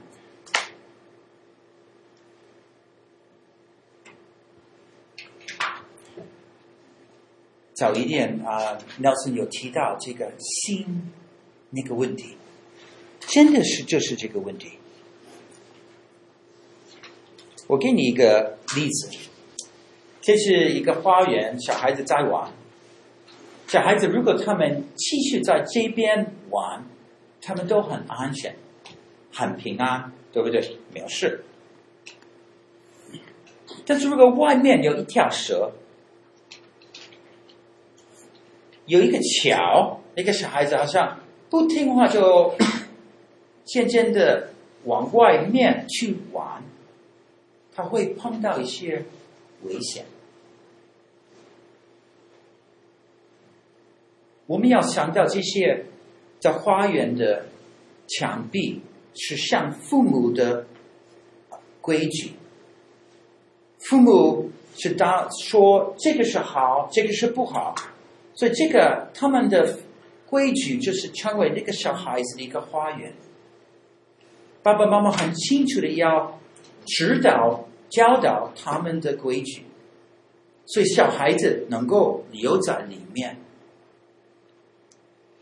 [7.79, 11.13] 早一点啊，Nelson 有提到这个心
[11.69, 12.35] 那个问题，
[13.21, 14.73] 真的是就是这个问题。
[17.67, 19.09] 我给你一个例子，
[20.19, 22.51] 这是一个花园，小孩子在玩。
[23.67, 26.83] 小孩子如果他们继续在这边玩，
[27.41, 28.57] 他们都很安全，
[29.31, 30.59] 很平安，对不对？
[30.93, 31.45] 没有事。
[33.85, 35.71] 但是如果外面有一条蛇，
[38.89, 42.55] 有一个桥，那个小孩子好像不听话，就
[43.63, 44.49] 渐渐的
[44.85, 46.63] 往外面去玩，
[47.75, 49.05] 他会碰到一些
[49.61, 50.05] 危险。
[54.47, 55.85] 我们要想到这些
[56.39, 57.45] 在花园的
[58.07, 58.81] 墙壁
[59.13, 60.65] 是像父母的
[61.79, 62.31] 规矩，
[63.77, 67.75] 父母是当说这个是好，这个是不好。
[68.39, 69.79] 所以这个他们的
[70.25, 73.13] 规矩就是成为那个小孩子的一个花园。
[74.63, 76.39] 爸爸妈妈很清楚的要
[76.85, 79.65] 指导教导他们的规矩，
[80.65, 83.35] 所以小孩子能够留在里面，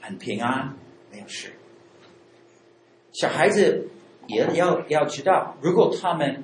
[0.01, 0.75] 很平安，
[1.11, 1.53] 没有事。
[3.11, 3.89] 小孩子
[4.25, 6.43] 也要要知道，如果他们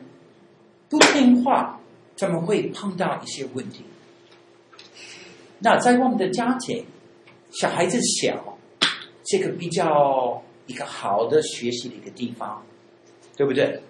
[0.87, 1.79] 不听话，
[2.15, 3.85] 他们会碰到一些问题。
[5.63, 6.85] 那在我们的家庭，
[7.51, 8.57] 小孩子小，
[9.23, 12.61] 这个比较一个好的学习的一个地方，
[13.37, 13.81] 对不对？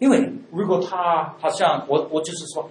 [0.00, 2.68] 因为如果他好像我，我就是说，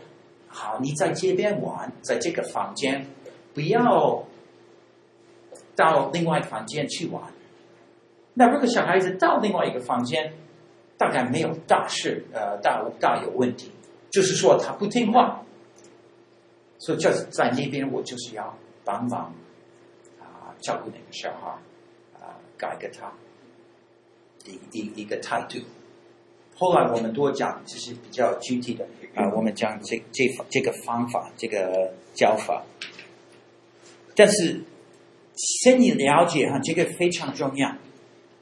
[0.49, 3.07] 好，你在这边玩，在这个房间，
[3.53, 4.25] 不要
[5.73, 7.23] 到另外房间去玩。
[8.33, 10.33] 那如果小孩子到另外一个房间，
[10.97, 13.71] 大概没有大事，呃，大大有问题，
[14.11, 15.41] 就是说他不听话。
[16.81, 19.31] 所以就是在那边，我就是要帮忙
[20.19, 21.51] 啊，照顾那个小孩
[22.19, 23.13] 啊，改革他
[24.47, 25.59] 一一一个态度。
[26.55, 32.63] 后来我们多讲，就是比较具体的啊，我们讲这这这个方法，这个教法。
[34.15, 34.63] 但是，
[35.35, 37.75] 先你了解哈，这个非常重要。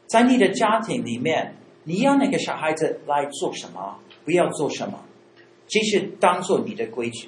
[0.08, 5.04] 在你的家庭里面，你要那个小孩子来做什么，不要做什么，
[5.68, 7.28] 这是当做你的规矩。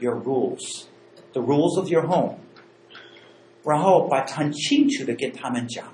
[0.00, 0.86] Your rules,
[1.32, 2.36] the rules of your home，
[3.64, 5.84] 然后把很清楚的跟他们讲。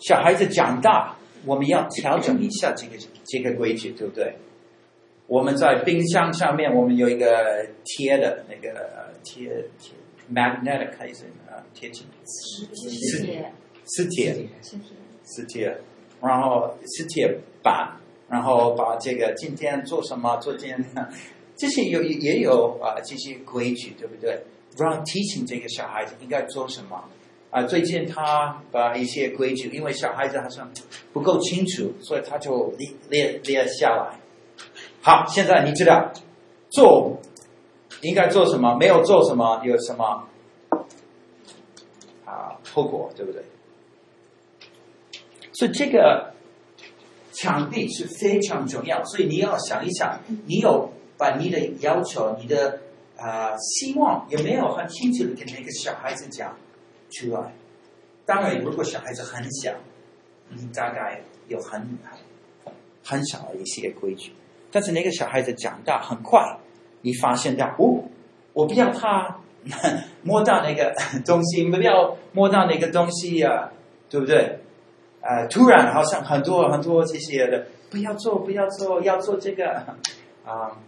[0.00, 1.16] 小孩子长大，
[1.46, 4.34] 我们要调整一下这个这个规矩，对不对？
[5.28, 9.94] 我们在冰箱上面，我们有一个贴的那个贴贴
[10.32, 12.02] magnetic 还是啊贴纸？
[12.24, 12.66] 磁
[13.24, 13.52] 铁，
[13.84, 14.48] 磁铁，
[15.22, 15.78] 磁铁，
[16.20, 17.96] 然后磁铁板，
[18.28, 20.84] 然后把这个今天做什么，做今天。
[21.60, 24.42] 这些有也有啊，这些规矩对不对？
[24.74, 27.04] 不让提醒这个小孩子应该做什么
[27.50, 27.62] 啊？
[27.64, 30.72] 最近他把一些规矩，因为小孩子好像
[31.12, 34.18] 不够清楚，所以他就列列列下来。
[35.02, 36.10] 好，现在你知道
[36.70, 37.20] 做
[38.00, 40.26] 应该做什么，没有做什么有什么
[42.24, 43.42] 啊后果，对不对？
[45.52, 46.32] 所以这个
[47.34, 50.90] 场地是非常重要，所以你要想一想，你有。
[51.20, 52.80] 把你的要求、你的
[53.18, 56.56] 啊、希望有没有很清楚的跟那个小孩子讲
[57.10, 57.52] 出来？
[58.24, 59.74] 当然，如果小孩子很小，
[60.48, 61.98] 你大概有很
[63.04, 64.32] 很少的一些规矩。
[64.72, 66.56] 但是那个小孩子长大很快，
[67.02, 68.04] 你发现到哦，
[68.54, 69.40] 我不要他
[70.22, 70.94] 摸到那个
[71.26, 73.72] 东西，不要摸到那个东西呀、啊，
[74.08, 74.60] 对不对？
[75.20, 79.84] 呃，突然好像很多很多这些的，不要做，不要做，要做这个
[80.46, 80.78] 啊。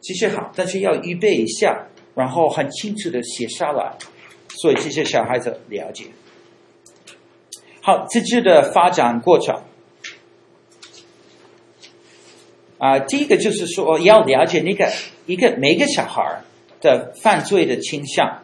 [0.00, 3.96] 其实好，但是要预备一下，然后很清楚的写下来，
[4.48, 6.06] 所以这些小孩子了解。
[7.82, 9.62] 好，自制的发展过程，
[12.78, 14.90] 啊、第一个就是说要了解那个
[15.26, 16.42] 一个每个小孩
[16.80, 18.42] 的犯罪的倾向，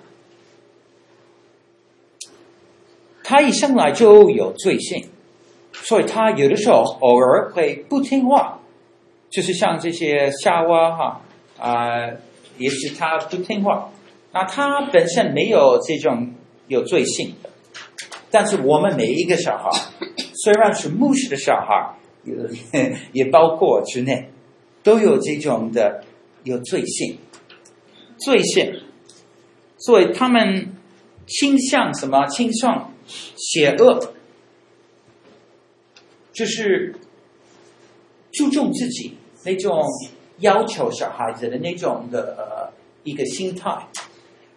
[3.24, 5.08] 他一生来就有罪性，
[5.72, 8.60] 所以他有的时候偶尔会不听话，
[9.30, 11.22] 就是像这些夏娃哈，
[12.58, 13.90] 也许他不听话，
[14.32, 16.34] 那他本身没有这种
[16.68, 17.50] 有罪性的，
[18.30, 19.70] 但是我们每一个小孩，
[20.44, 21.94] 虽然是牧师的小孩。
[22.72, 24.32] 也也包括之内，
[24.82, 26.02] 都有这种的
[26.42, 27.18] 有罪性，
[28.18, 28.82] 罪性，
[29.78, 30.74] 所以他们
[31.28, 32.26] 倾向什么？
[32.26, 32.92] 倾向
[33.36, 34.12] 邪恶，
[36.32, 36.96] 就是
[38.32, 39.84] 注重自己那种
[40.38, 42.72] 要求小孩子的那种的呃
[43.04, 43.70] 一个心态。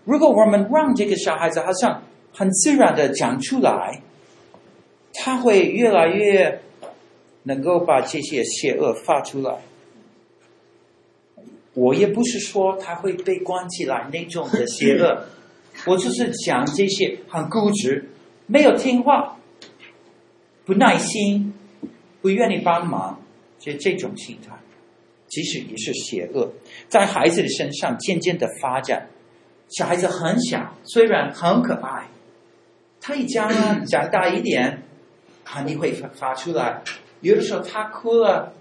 [0.05, 2.03] 如果我们让这个小孩子好像
[2.33, 4.01] 很自然的讲出来，
[5.13, 6.61] 他会越来越。
[7.43, 9.55] 能够把这些邪恶发出来，
[11.73, 15.25] 我也不是说他会被关起来那种的邪恶，
[15.87, 18.09] 我就是讲这些很固执、
[18.45, 19.37] 没有听话、
[20.65, 21.53] 不耐心、
[22.21, 23.17] 不愿意帮忙，
[23.57, 24.58] 就这种心态，
[25.29, 26.51] 其实也是邪恶，
[26.87, 29.07] 在孩子的身上渐渐的发展。
[29.69, 32.07] 小孩子很小，虽然很可爱，
[32.99, 34.83] 他一将长 大一点，
[35.45, 36.81] 肯定会发发出来。
[37.21, 38.53] 有的时候他哭了，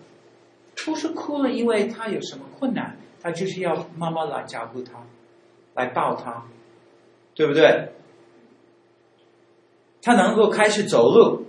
[0.84, 5.06] 不是哭了，因为他有什么困难，他就是要妈妈来照顾他，
[5.74, 6.44] 来抱他，
[7.34, 7.92] 对不对？
[10.02, 11.46] 他能够开始走路，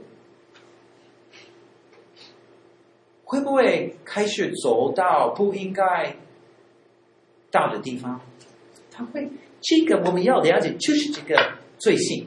[3.29, 6.15] 会不会开始走到不应该
[7.51, 8.19] 到的地方？
[8.91, 9.29] 他会，
[9.61, 11.39] 这个我们要了解，就是这个
[11.77, 12.25] 罪性，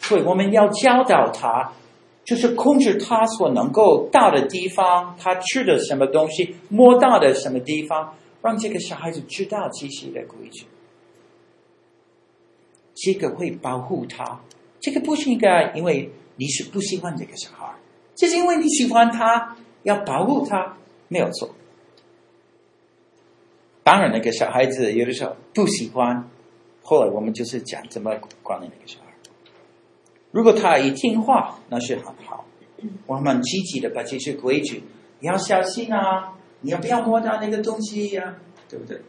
[0.00, 1.72] 所以我们要教导他。
[2.26, 10.66] 就是控制他所能够到的地方，他吃的什么东西，摸到的什么地方，让这个小孩子知道这些的规矩。
[12.94, 14.40] 这个会保护他。
[14.80, 17.63] 这个不是应该，因为你是不喜欢这个小孩，
[18.14, 20.76] 这是因为你喜欢他，要保护他，
[21.08, 21.50] 没有错。
[23.82, 26.28] 当然，那个小孩子有的时候不喜欢，
[26.82, 29.12] 后来我们就是讲怎么管理那个小孩。
[30.30, 32.44] 如果他一听话，那是很好。
[33.06, 34.82] 我们积极的把这些规矩，
[35.20, 36.32] 你要小心啊！
[36.60, 38.36] 你要不要摸到那个东西呀、
[38.68, 39.00] 对不对？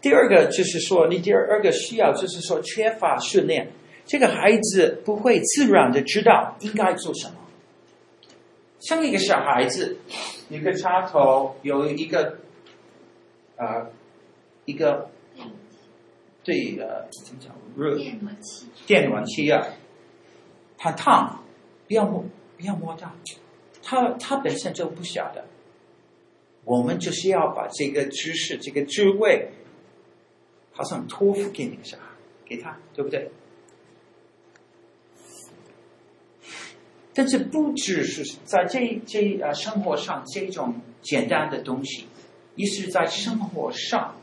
[0.00, 3.70] 第二个就是说，你第二个需要就是说缺乏训练，
[4.10, 7.36] 这个孩子不会自然的知道应该做什么。
[8.80, 9.98] 像一个小孩子，
[10.48, 12.38] 一个插头有一个，
[13.54, 13.90] 啊、呃，
[14.64, 15.08] 一个。
[16.42, 17.54] 对，呃，怎么讲？
[17.76, 19.64] 热电暖气，电暖气啊，
[20.76, 21.44] 它烫，
[21.86, 22.24] 不要摸，
[22.58, 23.14] 不要摸它。
[23.80, 25.44] 他他本身就不晓得，
[26.64, 29.50] 我们就是要把这个知识、这个智慧，
[30.72, 32.04] 好像托付给那个小孩，
[32.44, 33.30] 给他，对不对？
[37.14, 42.06] 但是不只是在这这呃生活上这种简单的东西，
[42.54, 44.16] 也是在生活上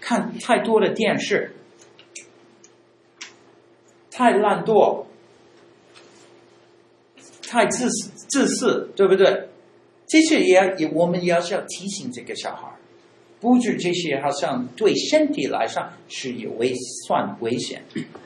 [0.00, 1.54] 看太多的电视。
[4.10, 5.06] 太懒惰，
[7.48, 9.48] 太自私，自私，对不对？
[10.06, 12.68] 这些也也，我们也要需要提醒这个小孩，
[13.40, 16.74] 不止这些，好像对身体来说是有危
[17.06, 17.82] 算危险，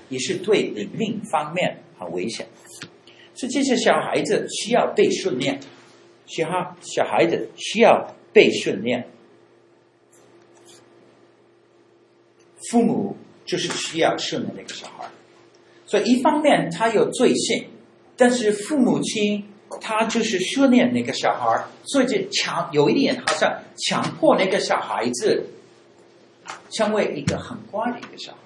[0.09, 2.49] 也是对灵命方面很危险。
[3.37, 5.61] 是这些小孩子需要被训练，
[6.27, 9.09] 小孩小孩子需要被训练，
[12.71, 15.09] 父母就是需要训练那个小孩。
[15.85, 17.67] 所以一方面他有罪性，
[18.17, 19.45] 但是父母亲
[19.81, 25.47] 他就是训练那个小孩，所以就强有一点好像强迫那个小孩子
[26.71, 28.39] 成为一个很乖的一个小孩。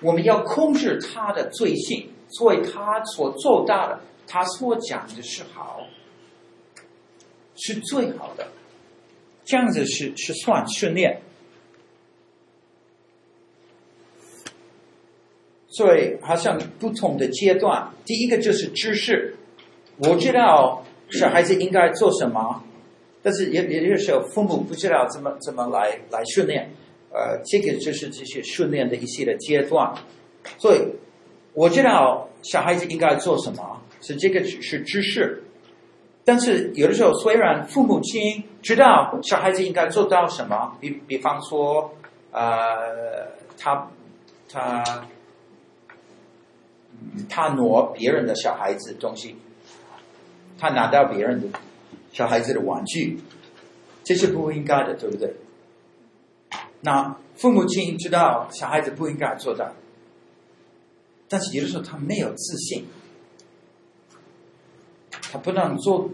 [0.00, 5.80] 我们要控制他的罪性，所以他所做到的，他所讲的是好，
[7.56, 8.48] 是最好的，
[9.44, 11.22] 这样子是是算训练。
[15.72, 19.36] 所以，好像不同的阶段，第一个就是知识，
[19.98, 22.64] 我知道小孩子应该做什么，
[23.22, 26.70] 但是也也有时候父母不知道怎么怎么来来训练，
[27.12, 29.94] 呃，这个就是这些训练的一些的阶段。
[30.58, 30.80] 所以，
[31.54, 35.42] 我知道小孩子应该做什么，是这个只是知识，
[36.24, 41.94] 但是有的时候虽然父母亲知道小孩子应该做到什么，比比方说，
[42.30, 43.28] 呃，
[43.58, 43.88] 他
[44.48, 44.84] 他。
[47.30, 49.34] 他挪别人的小孩子东西，
[50.58, 51.58] 他拿到别人的
[52.12, 53.18] 小孩子的玩具，
[54.04, 55.34] 这是不应该的，对不对？
[56.82, 59.72] 那父母亲知道小孩子不应该做到，
[61.30, 62.84] 但是有的时候他没有自信，
[65.32, 66.10] 他不能做，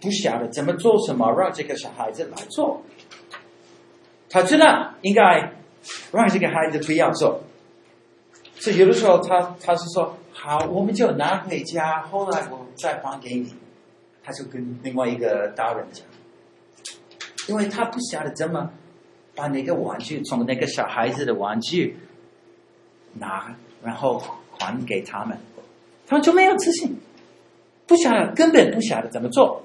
[0.00, 2.82] 不晓得怎么做什么让这个小孩子来做，
[4.28, 5.52] 他知道应该
[6.12, 7.40] 让这个孩子不要做，
[8.56, 13.54] 所以有的时候他他是说好，我们就拿回家，后来我再还给你，
[14.22, 16.04] 他就跟另外一个大人讲，
[17.48, 18.72] 因为他不晓得怎么。
[19.36, 21.98] 把那个玩具从那个小孩子的玩具
[23.14, 24.21] 拿，然后
[24.59, 25.37] 还给他们，
[26.07, 26.99] 他们就没有自信，
[27.87, 29.63] 不晓得，根本不晓得怎么做。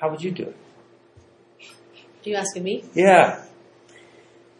[0.00, 0.54] How would you do it?
[2.22, 2.82] Do you asking me?
[2.94, 3.40] Yeah.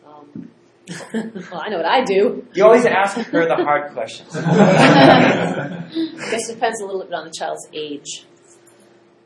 [0.04, 0.50] Um,
[1.50, 2.44] well, I know what I do.
[2.54, 4.34] You always ask her the hard questions.
[4.34, 4.40] I
[6.30, 8.26] guess it depends a little bit on the child's age.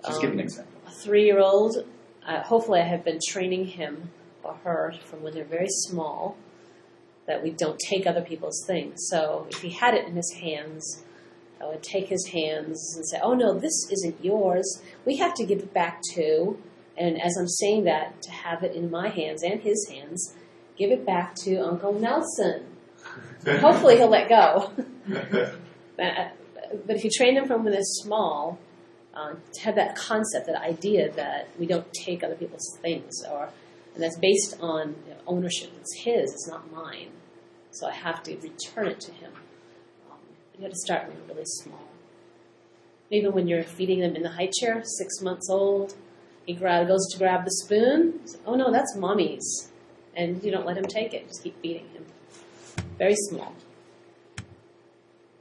[0.05, 0.73] Just give an example.
[0.87, 1.85] A three-year-old
[2.27, 4.11] uh, hopefully I have been training him
[4.43, 6.37] or her from when they're very small
[7.28, 9.08] that we don't take other people's things.
[9.10, 11.04] So if he had it in his hands,
[11.62, 14.82] I would take his hands and say, Oh no, this isn't yours.
[15.06, 16.58] We have to give it back to.
[16.98, 20.34] And as I'm saying that, to have it in my hands and his hands,
[20.78, 22.66] give it back to Uncle Nelson.
[23.46, 24.72] Hopefully he'll let go.
[25.98, 26.34] but
[26.88, 28.58] if you train him from when they're small,
[29.14, 33.50] uh, to have that concept, that idea that we don't take other people's things, or
[33.97, 35.71] and that's based on you know, ownership.
[35.81, 37.11] It's his, it's not mine.
[37.71, 39.33] So I have to return it to him.
[40.11, 40.19] Um,
[40.57, 41.89] you have to start when you're really small.
[43.11, 45.95] Even when you're feeding them in the high chair, six months old,
[46.47, 48.21] he grab, goes to grab the spoon.
[48.27, 49.71] Like, oh no, that's mommy's,
[50.17, 51.29] and you don't let him take it.
[51.29, 52.07] Just keep feeding him.
[52.99, 53.55] Very small.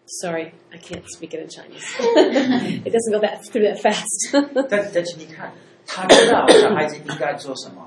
[0.06, 1.86] Sorry, I can't speak it in Chinese.
[2.00, 4.32] it doesn't go that through that fast.
[4.70, 5.54] 但但是你看，
[5.86, 7.85] 他知道小孩子应该做什么，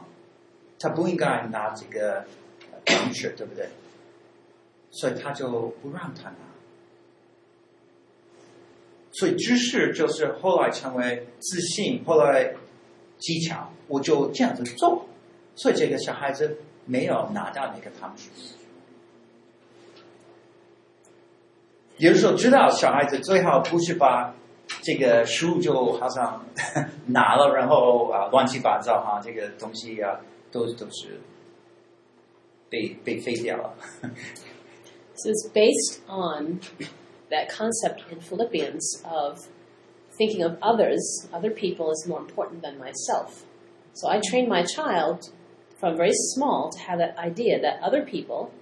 [0.79, 2.23] 他不应该拿这个
[2.85, 3.67] 糖吃，对不对？
[4.91, 6.35] 所以他就不让他拿。
[9.11, 12.53] 所以知识就是后来成为自信，后来
[13.17, 15.05] 技巧，我就这样子做。
[15.55, 18.29] 所以这个小孩子没有拿到那个糖吃。
[21.97, 24.33] 有的时候知道小孩子最好不是把
[24.83, 26.45] 这个书就好像
[27.07, 31.20] 拿了，然后啊乱七八糟哈，这个东西啊都都是
[32.68, 33.74] 被被废掉了。
[35.16, 36.60] So it's based on
[37.30, 39.48] that concept in Philippians of
[40.18, 43.44] thinking of others, other people is more important than myself.
[43.92, 45.30] So I train my child
[45.78, 48.52] from very small to have that idea that other people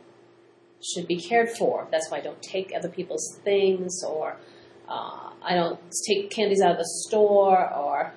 [0.82, 1.86] should be cared for.
[1.90, 4.36] That's why I don't take other people's things or
[4.88, 5.78] uh, I don't
[6.08, 8.12] take candies out of the store or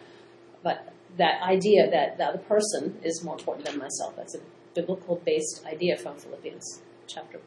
[0.64, 4.16] but that idea that the other person is more important than myself.
[4.16, 4.40] That's a
[4.74, 7.40] biblical based idea from Philippians chapter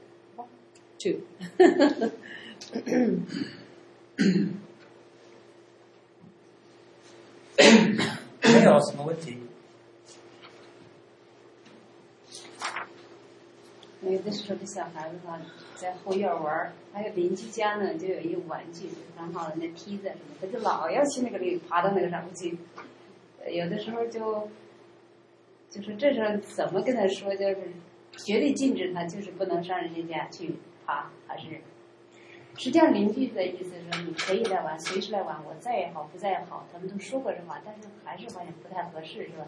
[0.98, 1.22] 2.
[8.40, 9.36] 没有什么问题。
[14.00, 15.38] 有的时候的小孩子哈，
[15.76, 22.56] 在后院玩，还有邻居家呢，就有一个玩具，很好的那梯子什么，他就老要去那个里爬到那个上面去。
[23.51, 24.47] 有的时候就，
[25.69, 27.57] 就是这时候怎么跟他说，就是
[28.25, 31.61] 绝对禁止他，就是不能上人家家去爬，还是？
[32.55, 39.47] 实际上邻居的意思是说，你可以来玩，随时来玩，我在也好，不在也好，他们都说过这话，但是还是好像不太合适，是吧？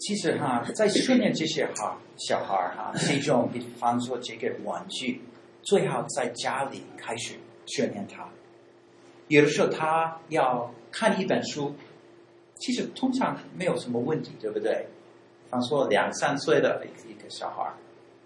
[0.00, 5.20] 其实哈，在训练这些哈小孩哈，这种比方说这个玩具，
[5.62, 7.34] 最好在家里开始
[7.66, 8.28] 训练他。
[9.28, 11.72] 有的时候他要看一本书，
[12.56, 14.84] 其实通常没有什么问题，对不对？
[15.44, 17.72] 比方说两三岁的一个小孩，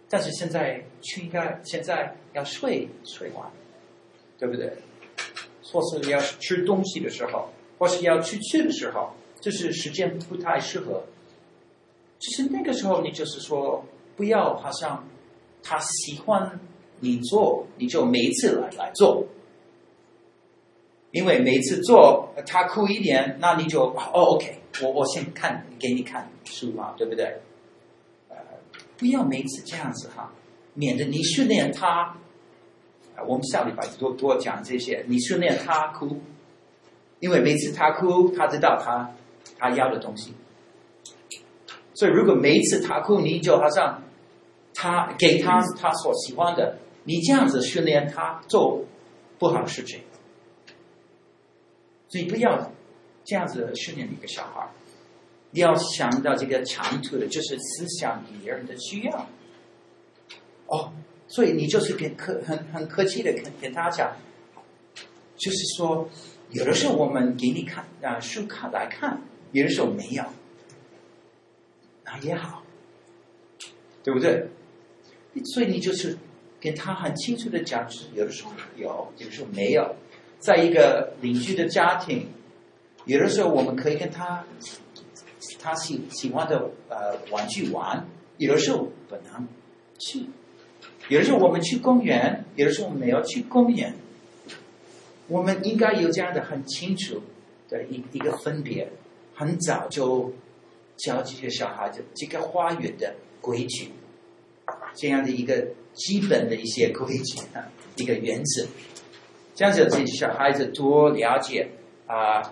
[0.09, 3.47] 但是现在去应该现在要睡睡完，
[4.39, 4.73] 对不对？
[5.71, 11.03] 或是要吃东西的时候，或是要去吃的时候，就是时间不太适合。
[12.21, 13.85] 其实那个时候，你就是说，
[14.17, 15.07] 不要好像
[15.63, 16.59] 他喜欢
[17.01, 19.27] 你做，你就每一次来来做，
[21.13, 27.41] 因为每次做他哭一点，那你就哦，OK，我我先看给你看书嘛，对不对？
[28.29, 28.37] 呃，
[28.99, 30.33] 不要每次这样子哈，
[30.75, 32.17] 免得你训练他。
[33.29, 36.21] 我们下礼拜多多讲这些，你训练他哭，
[37.21, 39.13] 因为每次他哭，他知道他
[39.59, 40.33] 他要的东西。
[41.95, 44.03] 所以，如果每一次他哭，你就好像
[44.75, 48.83] 他给他他所喜欢的，你这样子训练他做
[49.39, 50.01] 不好的事情，
[52.13, 52.71] 所以不要
[53.25, 54.69] 这样子训练一个小孩，
[55.53, 59.27] 你要想到这个长途的，就是思想别人的需要。
[60.67, 60.93] 哦，
[61.27, 64.15] 所以你就是跟客很很客气的跟跟他讲，
[65.39, 66.07] 就是说，
[66.51, 70.23] 有的时候我们给你看啊书看来看，有的时候没有，
[72.05, 72.63] 那也好，
[74.03, 74.49] 对不对？
[75.55, 76.19] 所以你就是
[76.61, 79.97] 跟他很清楚的讲，是有的时候有，有的时候没有。
[80.43, 82.27] 在一个邻居的家庭，
[83.05, 84.45] 有的时候我们可以跟他
[85.61, 88.05] 他喜喜欢的呃玩具玩，
[88.39, 89.47] 有的时候不能
[90.01, 90.27] 去。
[91.09, 93.95] 有的时候我们去公园，有的时候我们没有去公园。
[95.29, 97.23] 我们应该有这样的很清楚
[97.69, 98.91] 的一一个分别，
[99.35, 100.33] 很早就
[100.97, 103.93] 教这些小孩子这个花园的规矩，
[104.97, 108.67] 这样的一个基本的一些规矩啊，一个原则。
[109.55, 111.69] 这样子，自己小孩子多了解
[112.07, 112.43] 啊、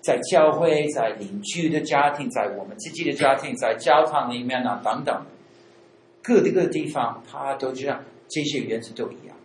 [0.00, 5.26] 在教会、在邻居的家庭、在我们自己的家庭、在教堂里面啊等等，
[6.22, 7.98] 各个地方，他都知道
[8.28, 9.36] 这些原则都一样。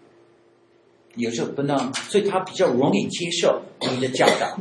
[1.16, 3.62] 有时候不能，所以他比较容易接受
[3.92, 4.58] 你的教导。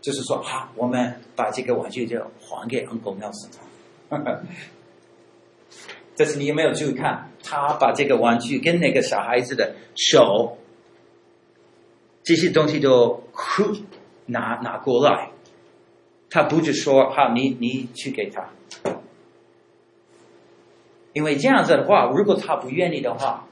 [0.00, 3.50] 就是说，好，我们把这个玩具就还给 Uncle Nelson。
[6.18, 7.30] 但是你有没有注意看？
[7.44, 10.58] 他把这个玩具跟那个小孩子的手，
[12.24, 13.22] 这些东西都
[14.26, 15.30] 拿拿过来。
[16.28, 18.50] 他不是说：“好，你你去给他。”
[21.14, 23.46] 因为这样子的话，如果他不愿意的话，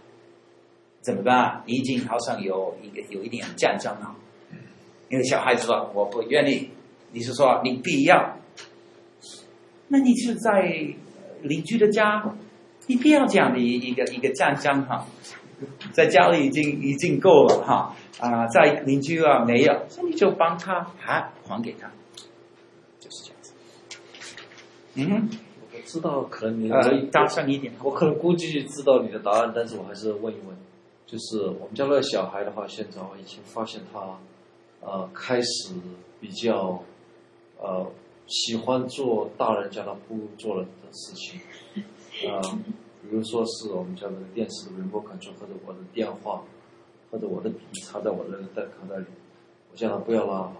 [1.00, 1.62] 怎么办？
[1.66, 4.16] 已经好像有一个有一点战争了。
[5.08, 6.70] 因为小孩子说：“我不愿意。”
[7.12, 8.36] 你是说你必要？
[9.88, 10.62] 那你是在
[11.42, 12.34] 邻居的家？
[12.86, 15.06] 你不要这样的一一个一个战争哈，
[15.92, 17.94] 在家里已经已经够了哈。
[18.18, 21.90] 啊，在邻居啊没有，所以你就帮他还还给他，
[22.98, 23.52] 就是这样子。
[24.94, 25.28] 嗯，
[25.74, 30.56] 我知道可能你呃大声一点，我可能估计知道你的答案，但是我还是问一问，
[31.04, 34.18] 就是我们家那个小孩的话，现在我已经发现他
[34.80, 35.74] 呃开始
[36.18, 36.82] 比较
[37.58, 37.86] 呃
[38.26, 41.38] 喜欢做大人叫他不做的事情。
[42.24, 42.40] 啊、
[43.02, 46.42] 比如说是我们家那个电视的 remote control，或者我的电话，
[47.10, 49.04] 或者我的笔插在我的那个袋口袋里，
[49.70, 50.50] 我叫他不要拉，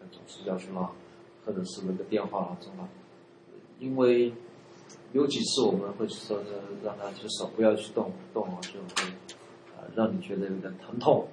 [0.00, 0.90] 他总是要去拉，
[1.44, 2.88] 或者是那个电话拉走了，
[3.78, 4.32] 因为
[5.12, 6.42] 有几次我们会说
[6.82, 9.08] 让他就手不要去动，动了就会
[9.76, 11.28] 啊、让你觉得有点疼痛，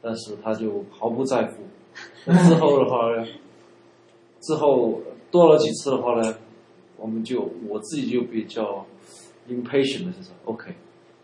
[0.00, 1.64] 但是他就毫不在乎。
[2.24, 3.26] 之后的话呢，
[4.40, 5.00] 之后
[5.32, 6.38] 多了几次的话呢，
[6.96, 8.86] 我们就我自己就比较。
[9.48, 10.74] Impatient 的是说，OK，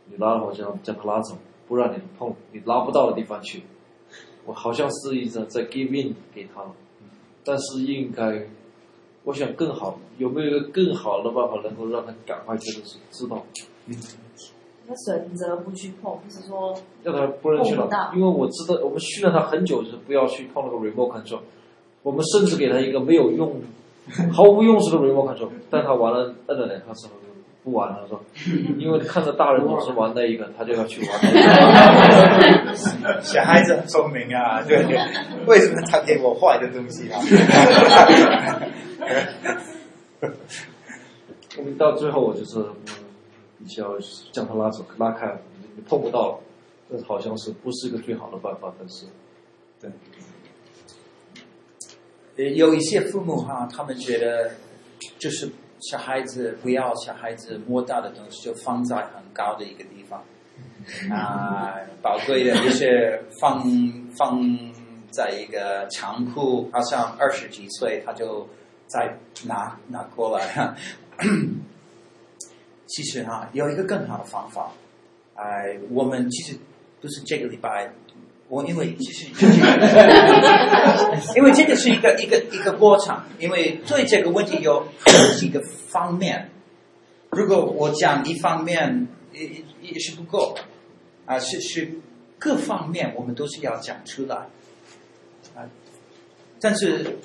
[0.07, 1.37] 你拉了我就将它拉走，
[1.68, 3.62] 不让你碰你拉不到的地方去。
[4.45, 6.64] 我好像是一直在 give in 给他，
[7.45, 8.47] 但是应该，
[9.23, 13.45] 我想更好，有没有一个更好的办法能够让他赶快觉得是知道？
[13.87, 13.95] 嗯，
[14.89, 21.41] 他选择不去碰，就是说让他不能去了，因为我知道我们训练他很久，就是不要去碰那个 remote control。
[22.03, 23.61] 我们甚至给他一个没有用、
[24.33, 27.12] 毫无用处的 remote control，但他玩了摁了两下之后。
[27.65, 28.21] 不玩了，说，
[28.77, 31.21] 因为看着大人总是玩那一个，他就要去玩。
[33.23, 34.99] 小孩子很聪明啊，对 对，
[35.47, 37.21] 为什么他给我坏的东西啊？
[41.57, 42.65] 我们到最后，我就是
[43.59, 43.97] 比较
[44.33, 45.33] 将他拉走，拉开，
[45.77, 46.41] 你碰不到了，
[46.91, 48.75] 这好像是不是一个最好的办法？
[48.77, 49.07] 但是，
[52.35, 54.51] 对，有一些父母哈，他们觉得
[55.21, 55.49] 就是。
[55.83, 60.22] 小孩子不要小孩子摸到的东西就放在很高的一个地方，
[61.11, 63.62] 啊，宝贵的就是放
[64.16, 64.41] 放
[65.11, 68.49] 在一个仓库，好像二十几岁他就
[68.87, 70.74] 再拿拿过来。
[72.87, 74.70] 其实哈、啊，有一个更好的方法，
[75.35, 76.57] 哎，我们其实
[77.01, 77.91] 不是这个礼拜。
[78.53, 79.55] 我因为其实就是，
[81.38, 86.50] 因为这个是一个一个一个过程，因为对这个问题有好几个方面。
[87.30, 90.55] 如果我讲一方面也也是不够，
[91.24, 91.92] 啊，是是
[92.38, 94.36] 各方面我们都是要讲出来，
[95.55, 95.64] 啊，
[96.61, 97.20] 但是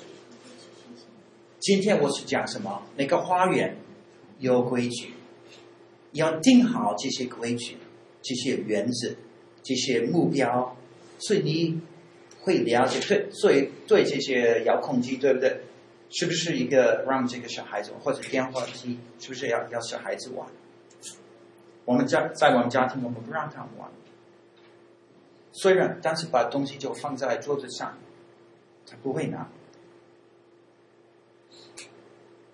[1.58, 2.80] 今天我是讲什么？
[2.96, 3.76] 每个花园
[4.38, 5.12] 有规矩，
[6.12, 7.76] 要定好这些规矩、
[8.22, 9.10] 这些原则、
[9.62, 10.74] 这些目标。
[11.18, 11.80] 所以你
[12.40, 15.60] 会了解，对，所以对这些遥控器，对不对？
[16.10, 20.48] 是不是一个让这个小孩子或者电话机，是不是要要小孩子玩？
[21.84, 23.90] 我们家在我们家庭，我们不让他玩。
[25.52, 27.98] 虽然，但是把东西就放在桌子上，
[28.86, 29.48] 他不会拿。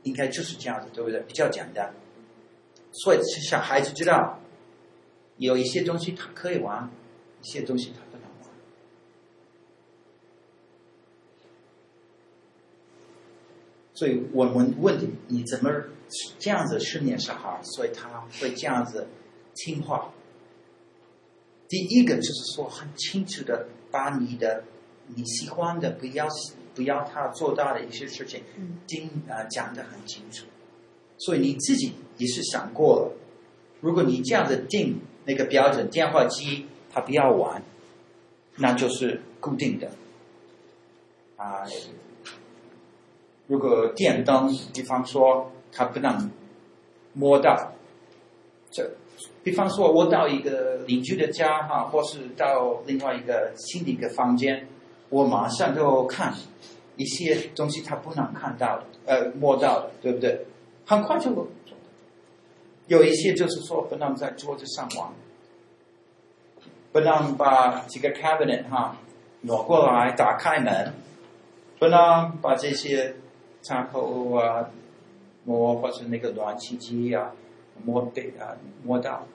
[0.02, 1.20] 应该就是这样子，对不对？
[1.20, 1.94] 比较简单。
[2.92, 4.38] 所以小孩子知道，
[5.36, 6.90] 有一些东西他可以玩，
[7.42, 8.50] 一些东西他不能玩。
[13.94, 15.70] 所以我们问你，你怎么
[16.38, 18.08] 这样子训练小孩，所以他
[18.40, 19.06] 会这样子
[19.54, 20.12] 听话？
[21.68, 24.64] 第一个就是说，很清楚的把你的
[25.06, 26.28] 你喜欢的，不要
[26.74, 28.42] 不要他做到的一些事情，
[28.86, 30.46] 经呃讲的很清楚。
[31.18, 33.12] 所以你自己也是想过了，
[33.80, 37.62] 如果你这样子定那个标准，电话机他不要玩，
[38.56, 39.88] 那就是固定的。
[41.36, 41.70] 啊、呃，
[43.46, 46.30] 如果电灯，比方说他不能
[47.12, 47.72] 摸到，
[48.70, 48.90] 这。
[49.42, 54.66] 比方说，我到一个邻居的家哈，或是到另外一个新的一个房间，
[55.10, 56.32] 我马上就看
[56.96, 60.46] 一些东西，他不能看到的，呃，摸到的，对不对？
[60.86, 61.46] 很快就
[62.86, 65.10] 有一些就是说，不能在桌子上玩，
[66.90, 68.96] 不能把这个 cabinet 哈
[69.42, 70.94] 挪过来打开门，
[71.78, 73.14] 不能把这些
[73.64, 74.70] 插头啊
[75.44, 77.32] 摸，或是那个暖气机啊
[77.84, 79.26] 摸对啊摸到。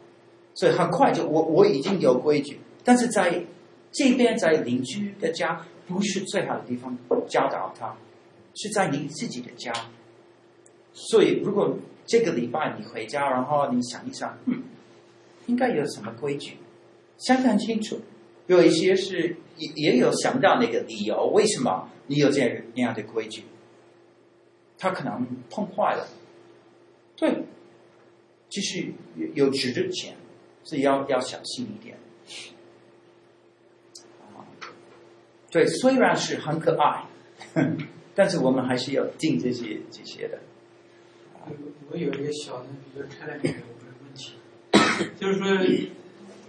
[0.55, 3.43] 所以很快就我我已经有规矩，但是在
[3.91, 7.95] 这边在邻居的家不是最好的地方教导他，
[8.55, 9.73] 是在你自己的家。
[10.93, 14.63] 所以如果这个礼拜你回家，然后你想一想，嗯，
[15.45, 16.57] 应该有什么规矩，
[17.17, 17.99] 想想清楚。
[18.47, 23.43] 有一些是也也有想到那个理由，为什么你有这样那样的规矩？
[24.80, 26.07] 他可能碰坏了，
[27.15, 27.43] 对，
[28.49, 30.15] 就是有有值的钱。
[30.61, 31.97] 所以要要小心一点，
[35.49, 37.05] 对，虽然是很可爱，
[38.13, 40.38] 但是我们还是要定这些这些的。
[41.89, 43.59] 我有一个小的比较开的一个
[44.03, 44.36] 问题，
[45.17, 45.47] 就是说，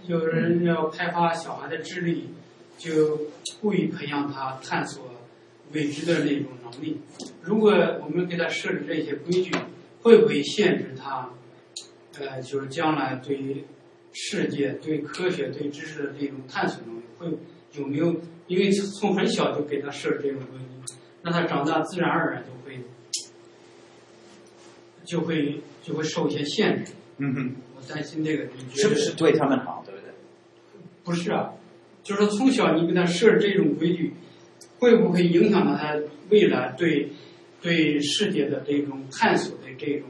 [0.05, 2.29] 有人要开发小孩的智力，
[2.77, 3.17] 就
[3.59, 5.07] 故意培养他探索
[5.73, 6.99] 未知的那种能力。
[7.41, 7.71] 如果
[8.03, 9.51] 我们给他设置这些规矩，
[10.01, 11.29] 会不会限制他？
[12.19, 13.63] 呃，就是将来对于。
[14.13, 17.27] 世界对科学、对知识的这种探索能力，会
[17.79, 18.13] 有没有？
[18.47, 22.81] 因为从很小就给他设置这种规矩，那他长大自然而然就会，
[25.05, 26.91] 就会就会受一些限制。
[27.19, 29.81] 嗯哼，我担心这个，你觉得是不是对他们好？
[29.85, 30.11] 对不对？
[31.05, 31.53] 不是啊，
[32.03, 34.13] 就是说从小你给他设置这种规矩，
[34.81, 35.95] 会不会影响到他
[36.29, 37.11] 未来对
[37.61, 40.09] 对世界的这种探索的这种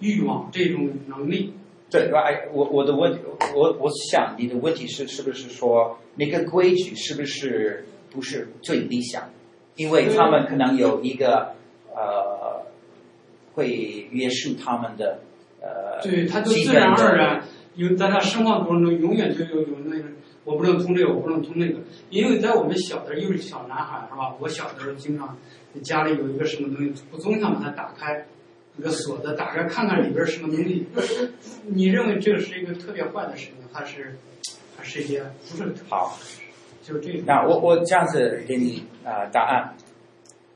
[0.00, 1.54] 欲望、这种能力？
[1.88, 3.20] 对，哎，我我的问题，
[3.54, 9.30] 我我想你的问题是是不是说那个规矩是不是不是最理想？
[9.76, 11.54] 因为他们可能有一个
[11.94, 12.66] 呃
[13.54, 15.20] 会约束他们的
[15.60, 17.44] 呃，对，他就自然而然
[17.76, 19.99] 有在他生活过程中永远就有有那个
[20.44, 21.80] 我不能通这个，我不能通那个，
[22.10, 24.34] 因为在我们小的又是小男孩是吧？
[24.40, 25.36] 我小的时候经常
[25.82, 28.26] 家里有一个什么东西，我总想把它打开。
[28.78, 30.86] 一个锁的，打开看看里边什么东西。
[31.66, 34.16] 你认为这是一个特别坏的事情，还是
[34.76, 36.16] 还是一件不是好？
[36.82, 37.22] 就这个。
[37.26, 39.76] 那我我这样子给你啊、答案。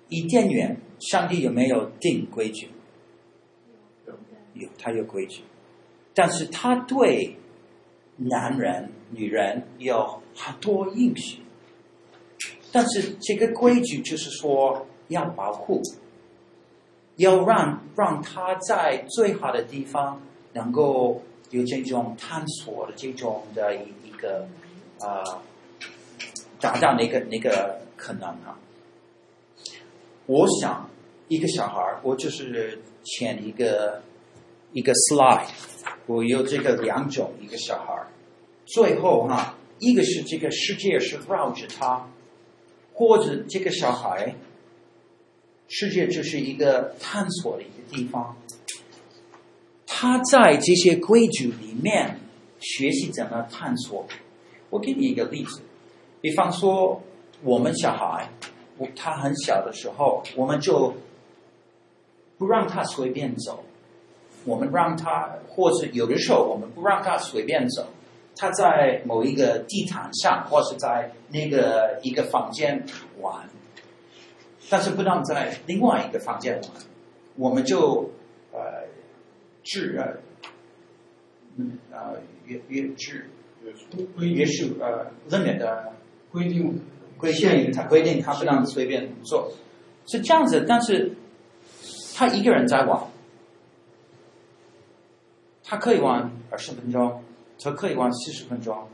[0.09, 2.69] 伊甸园，上帝有没有定规矩？
[4.55, 5.43] 有，他有规矩，
[6.15, 7.37] 但是他对
[8.17, 11.41] 男人、女人有很多应许。
[12.73, 15.81] 但是这个规矩就是说要保护。
[17.17, 20.21] 要让让他在最好的地方
[20.53, 24.49] 能够有这种探索的这种的一一个
[24.99, 25.41] 啊、呃，
[26.59, 28.59] 达到那个那个可能啊。
[30.27, 30.91] 我想
[31.29, 34.03] 一个小孩，我就是前一个
[34.75, 35.49] 一个 slide，
[36.05, 38.07] 我有这个两种一个小孩，
[38.67, 42.11] 最后哈，一个是这个世界是绕着他，
[42.93, 44.35] 或者这个小孩。
[45.67, 48.37] 世界就是一个探索的一个地方，
[49.87, 52.21] 他在这些规矩里面
[52.61, 54.07] 学习怎么探索。
[54.69, 55.63] 我给你一个例子，
[56.21, 57.03] 比方说
[57.43, 58.29] 我们小孩，
[58.95, 60.95] 他很小的时候，我们就
[62.37, 63.64] 不让他随便走，
[64.45, 67.87] 我们让他，或是有的时候我们不让他随便走，
[68.37, 72.85] 他在某一个地毯上，或是在那个一个房间
[73.21, 73.49] 玩。
[74.71, 76.71] 但是不能在另外一个房间玩，
[77.37, 78.11] 我们就
[78.51, 78.87] 呃
[79.63, 80.17] 制呃
[81.57, 82.13] 嗯啊
[82.47, 83.29] 约约制
[84.19, 85.93] 约束呃 limit 的
[86.33, 86.81] 规定
[87.19, 89.53] 规定，他规定他不能随便做，
[90.07, 90.65] 是这样子。
[90.67, 91.13] 但是
[92.15, 93.01] 他一个人在玩，
[95.65, 97.25] 他可以玩二十分钟，
[97.59, 98.87] 他可以玩四十分钟。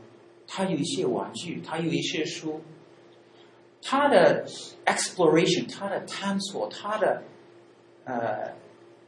[0.47, 2.61] 他有一些玩具，他有一些书，
[3.81, 4.45] 他的
[4.85, 7.23] exploration，他的探索，他的
[8.05, 8.53] 呃，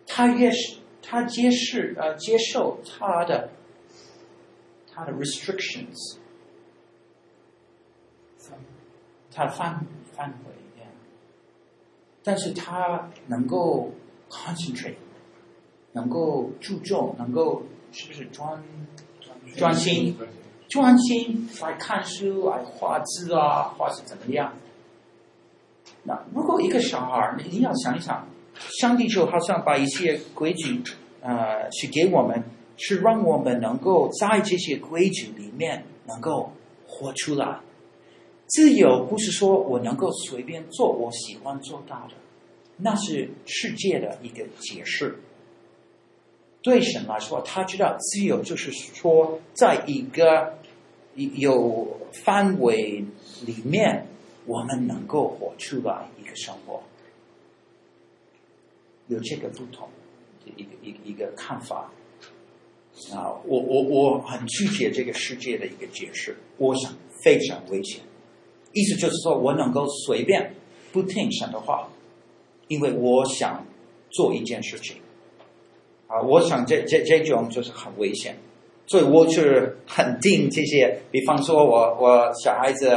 [0.05, 3.49] 他越是他接受呃接受他的
[4.93, 6.18] 他的 restrictions，
[9.32, 10.88] 他范范围，yeah.
[12.24, 13.91] 但是他能够
[14.30, 14.95] concentrate，
[15.94, 18.64] 能够注重，能够是不是专
[19.56, 20.16] 专心？
[20.70, 24.54] 专心来看书，来画字啊，或是怎么样？
[26.04, 28.28] 那如果一个小孩，你要想一想，
[28.80, 30.82] 上帝就好像把一些规矩，
[31.22, 32.44] 呃，是给我们，
[32.76, 36.52] 是让我们能够在这些规矩里面能够
[36.88, 37.60] 活出来。
[38.48, 42.16] 自由不是说我能够随便做我喜欢做到的，
[42.78, 45.20] 那是世界的一个解释。
[46.64, 50.57] 对神来说，他知道自由就是说，在一个
[51.16, 53.03] 有范围
[53.45, 54.07] 里面，
[54.45, 56.82] 我们能够活出来一个生活，
[59.07, 59.89] 有这个不同
[60.45, 61.91] 的一个一个一个看法
[63.11, 63.36] 啊！
[63.45, 66.93] 我我我很拒绝这个世界的一个解释，我想
[67.24, 68.01] 非常危险。
[68.72, 70.55] 意思就是说我能够随便
[70.93, 71.89] 不听神的话，
[72.70, 73.68] 因为我想
[74.09, 74.97] 做一件事情
[76.14, 76.22] 啊！
[76.22, 78.38] 我想这这这种就是很危险。
[78.86, 82.89] 所以我是肯定这些，比方说我我小孩子，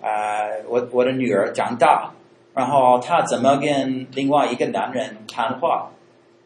[0.00, 2.12] 呃，我我的女儿长大，
[2.54, 5.90] 然后她怎么跟另外一个男人谈话，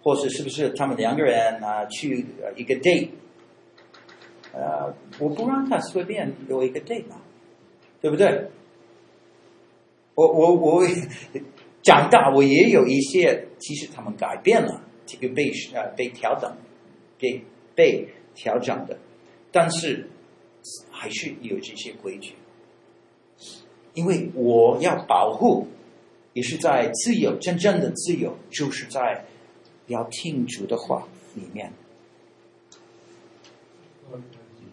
[0.02, 3.08] 或是是不是他们两个人啊、去一个 date，
[4.54, 7.16] 呃，我不让他随便有一个 date 嘛，
[8.00, 8.46] 对不对？
[10.14, 10.82] 我我我
[11.82, 16.54] 长大，我也有一些，其实他们改变了，这个被呃被调整，
[17.18, 17.42] 给
[17.74, 18.08] 被。
[18.38, 18.98] 调整的，
[19.50, 20.10] 但是
[20.90, 22.34] 还是有这些规矩，
[23.94, 25.68] 因为我要保护，
[26.34, 29.24] 也是在自由，真正的自由，就是在
[29.86, 31.72] 要听主的话里面。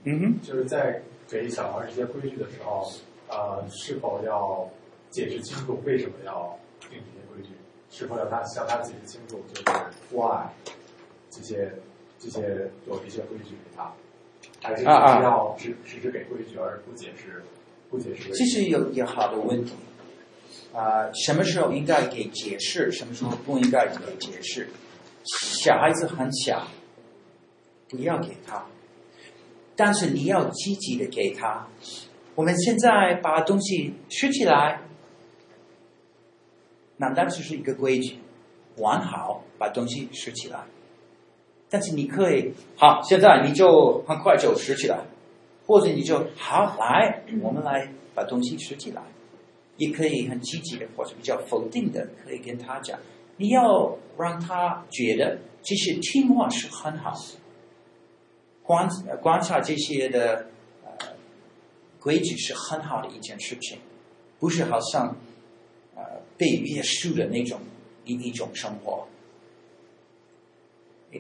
[0.04, 2.92] 嗯哼，就是在给小孩这些规矩的时候，
[3.30, 4.70] 呃，是否要
[5.10, 6.60] 解释清楚为什么要？
[7.94, 9.64] 是否要他向他解释清楚，就是
[10.12, 10.50] why
[11.30, 11.72] 这些？
[12.20, 13.92] 这些有一些规矩给他，
[14.62, 17.44] 还是要只只是给规矩而不解释，
[17.90, 18.30] 不解释。
[18.30, 19.74] 这是有一个好的问题
[20.74, 24.70] 啊、呃，什么时候应该给解释，什么时候不应该给解释？
[25.26, 26.66] 小孩子很小，
[27.90, 28.68] 不要给他，
[29.76, 31.68] 但是你要积极的给他。
[32.36, 34.80] 我们现在把东西拾起来，
[36.98, 38.18] 难道就是一个规矩？
[38.78, 40.60] 玩好，把东西拾起来。
[41.70, 45.00] 但是你可以好，现在你就很快就拾起来，
[45.66, 49.02] 或者你就好来， 我们来把东西拾起来。
[49.78, 53.00] 也可以很积极的，或者比较否定的，可以跟他讲，
[53.38, 57.40] 你要让他觉得这些听话是很好的。
[58.62, 58.88] 观
[59.20, 60.46] 观察这些的
[60.86, 61.08] 呃
[62.00, 63.80] 规矩是很好的一件事情，
[64.40, 65.18] 不是好像
[65.96, 66.04] 呃
[66.38, 67.60] 被约束的那种
[68.06, 69.08] 一一种生活。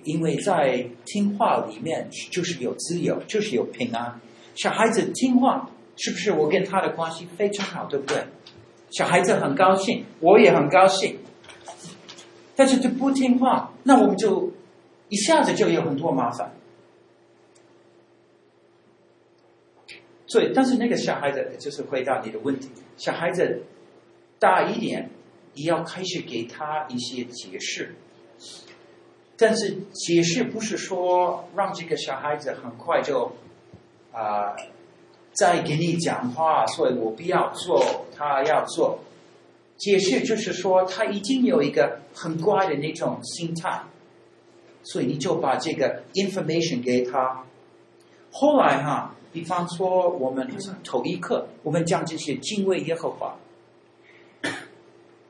[0.03, 4.19] 因为在听话里面就是有自由，就是有平安。
[4.55, 8.23] 小孩子听话，是不是我跟他的关系非常好，对不对？
[8.89, 11.19] 小孩子很高兴，我也很高兴。
[12.55, 14.51] 但是就不听话，那我们就
[15.09, 16.51] 一下子就有很多麻烦。
[20.25, 23.63] 所以，但是那个小孩子就是回答你的问题，小孩子
[24.43, 25.09] 大一点，
[25.53, 27.95] 你要开始给他一些解释。
[29.37, 33.31] 但是解释不是说让这个小孩子很快就
[34.11, 34.55] 啊、呃、
[35.31, 38.99] 再给你讲话，所以我不要做，他要做。
[39.77, 43.83] 解释就是说他已经有一个很乖的那种心态，
[44.83, 47.45] 所以你就把这个 information 给他。
[48.29, 50.45] 后来哈，比方说我们
[50.83, 53.37] 头一课，我们讲这些敬畏耶和华，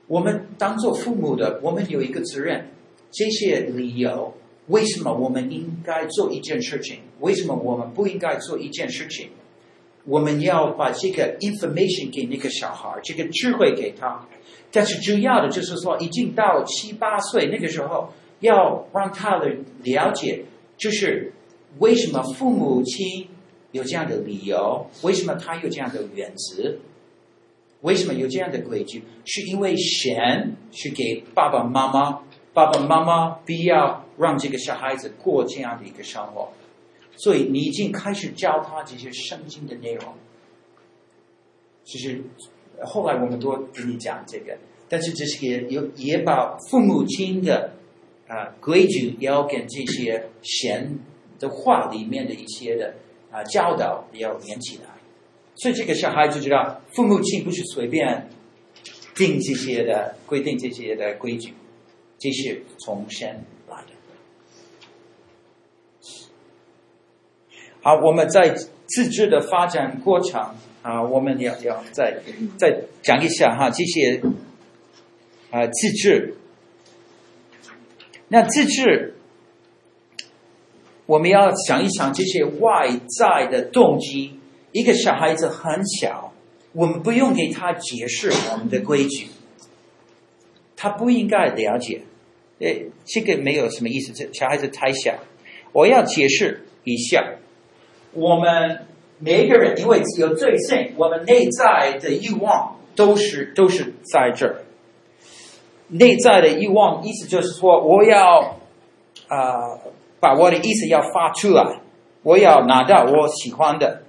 [0.08, 2.68] 我们当做父母的，我们有一个责任。
[3.16, 4.34] 这些理由，
[4.70, 6.98] 为什么我们应该做一件事情？
[7.20, 9.30] 为什么我们不应该做一件事情？
[10.06, 14.28] 我们要把这个 information 给那个小孩，这个智慧给他。
[14.72, 20.44] 但是主要的就是说，已经到七八岁那个时候，要让他的了解，
[20.76, 21.32] 就是
[21.78, 23.28] 为什么父母亲
[23.72, 24.88] 有这样的理由？
[25.04, 26.78] 为什么他有这样的原则？
[27.84, 29.04] 为什么有这样的规矩？
[29.26, 32.24] 是因为神是给爸爸妈妈，
[32.54, 36.52] 爸爸妈妈必要让这个小孩子过这样的一个生活，
[37.18, 40.14] 所以你已经开始教他这些圣经的内容。
[41.84, 42.24] 其实
[42.82, 44.58] 后来我们都跟你讲这个，
[44.88, 47.74] 但是这是也有也把父母亲的
[48.30, 50.98] 啊、规矩也要跟这些神
[51.38, 52.96] 的话里面的一些的
[53.30, 54.90] 啊、教导也要连起来，
[55.56, 58.30] 所以这个小孩就知道父母亲不是随便
[59.16, 61.54] 定这些的规定这些的规矩，
[62.18, 63.94] 这是从神来的。
[67.82, 70.56] 好，我们在自治的发展过程。
[70.84, 72.22] 啊，我们要要再
[72.58, 74.22] 再讲一下哈，这些
[75.50, 76.36] 啊自治。
[78.28, 79.16] 那自治，
[81.06, 84.42] 我们要想一想这些外在的动机。
[84.74, 86.34] 一个小孩子很小，
[86.74, 89.28] 我们不用给他解释我们的规矩，
[90.76, 92.02] 他不应该了解。
[92.60, 95.16] 诶，这个没有什么意思，这小孩子太小。
[95.72, 97.36] 我要解释一下，
[98.12, 98.88] 我们。
[99.20, 104.66] 每一个人因为只有罪性，我们内在的欲望都是都是在这儿。
[105.88, 108.58] 内在的欲望意思就是说，我要
[109.30, 109.80] 啊、
[110.20, 111.80] 把我的意思要发出来，
[112.24, 114.03] 我要拿到我喜欢的。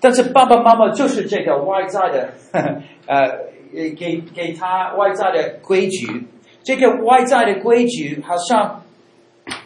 [0.00, 6.26] 但是爸爸妈妈就是这个外在的，呵 呵呃，给给他外在的规矩，
[6.62, 8.82] 这个外在的规矩好像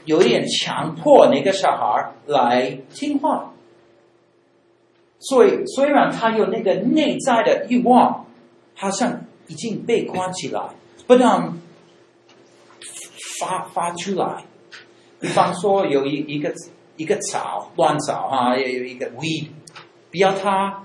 [0.04, 3.52] 有点强迫那个小孩来听话。
[5.22, 8.24] 所以，虽然他有那个内在的欲望，
[8.74, 10.62] 好像已经被关起来，
[11.06, 11.60] 不能
[13.38, 14.44] 发发出来。
[15.20, 16.50] 比方说，有一一个
[16.96, 19.48] 一个草乱草啊，也有一个 weed，
[20.10, 20.84] 不要它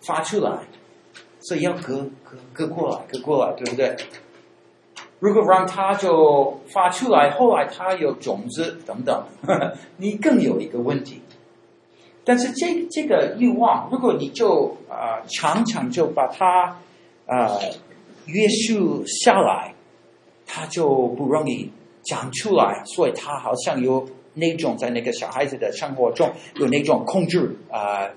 [0.00, 0.50] 发出来，
[1.40, 3.96] 所以要隔隔隔过来，隔过来，对不对？
[5.20, 9.24] 如果让它就发出来，后来它有种子等等，
[9.98, 11.20] 你更有一个问题。
[12.24, 16.78] 但是这这个欲望，如果你就啊、常常就把它
[17.26, 17.58] 啊、
[18.26, 19.74] 约束下来，
[20.46, 21.70] 它就不容易
[22.04, 28.08] 长出来，所以它好像有那种在那个小孩子的生活中有那种控制啊、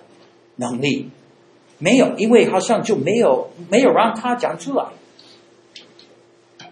[0.55, 1.09] 能力，
[1.77, 4.85] 没有，因为好像就没有没有让他讲出来，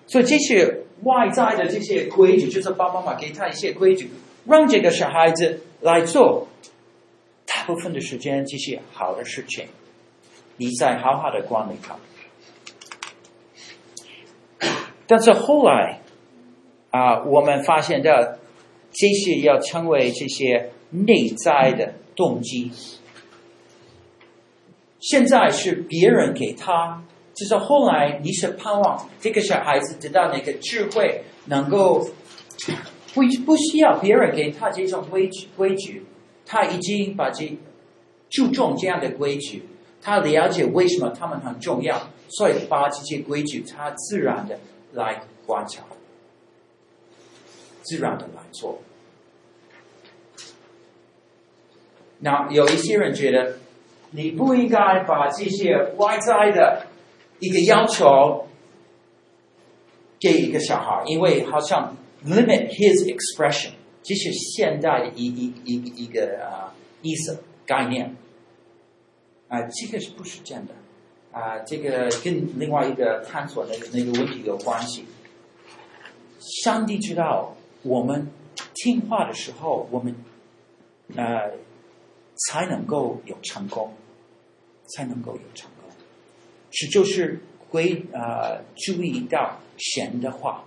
[0.08, 4.10] 所以这些外在的这些规矩，就是爸爸妈妈给他一些规矩，
[4.46, 6.48] 让这个小孩子来做。
[7.46, 9.68] 大部分的时间，这些好的事情，
[10.58, 11.96] 你再好好的管理他。
[15.08, 16.02] 但是后来
[16.90, 18.40] 啊，我们发现的
[18.92, 22.72] 这些要成为这些内在的动机。
[25.04, 32.08] 现在是别人给他，就是后来你是盼望这个小孩子得到那个智慧，能够
[33.14, 36.06] 不不需要别人给他这种规矩规矩。
[36.46, 37.58] 他已经把这
[38.30, 39.66] 注重这样的规矩，
[40.02, 44.58] 他了解为什么他们很重要，所以把这些规矩他自然的
[44.94, 45.84] 来观察，
[47.82, 48.80] 自然的来做。
[52.20, 53.58] 那有一些人觉得，
[54.14, 56.86] 你不应该把这些外在的
[57.40, 58.48] 一个要求
[60.20, 63.72] 给一个小孩，因为好像 limit his expression。
[64.04, 68.16] 这是现代的一一一一,一个啊意思概念
[69.48, 70.74] 啊，这个是不是真的
[71.32, 71.60] 啊？
[71.60, 75.06] 这个跟另外一个探索的那个问题有关系。
[76.64, 78.28] 上帝知道我们
[78.74, 80.14] 听话的时候，我们
[81.16, 81.52] 呃
[82.36, 83.94] 才能够有成功，
[84.96, 85.90] 才能够有成功。
[86.72, 87.40] 是就是
[87.70, 90.64] 会呃注意到神的话。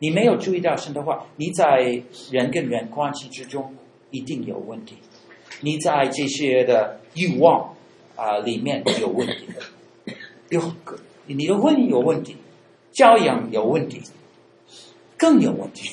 [0.00, 3.74] 你没有注意到神的话，你在人跟人关系之中
[4.10, 4.96] 一定有问题。
[5.60, 7.74] 你在这些的欲望
[8.16, 9.46] 啊、里面有问题，
[10.50, 10.60] 有
[11.26, 12.36] 你的婚姻有问题，
[12.92, 14.02] 教养有问题，
[15.16, 15.88] 更有问题，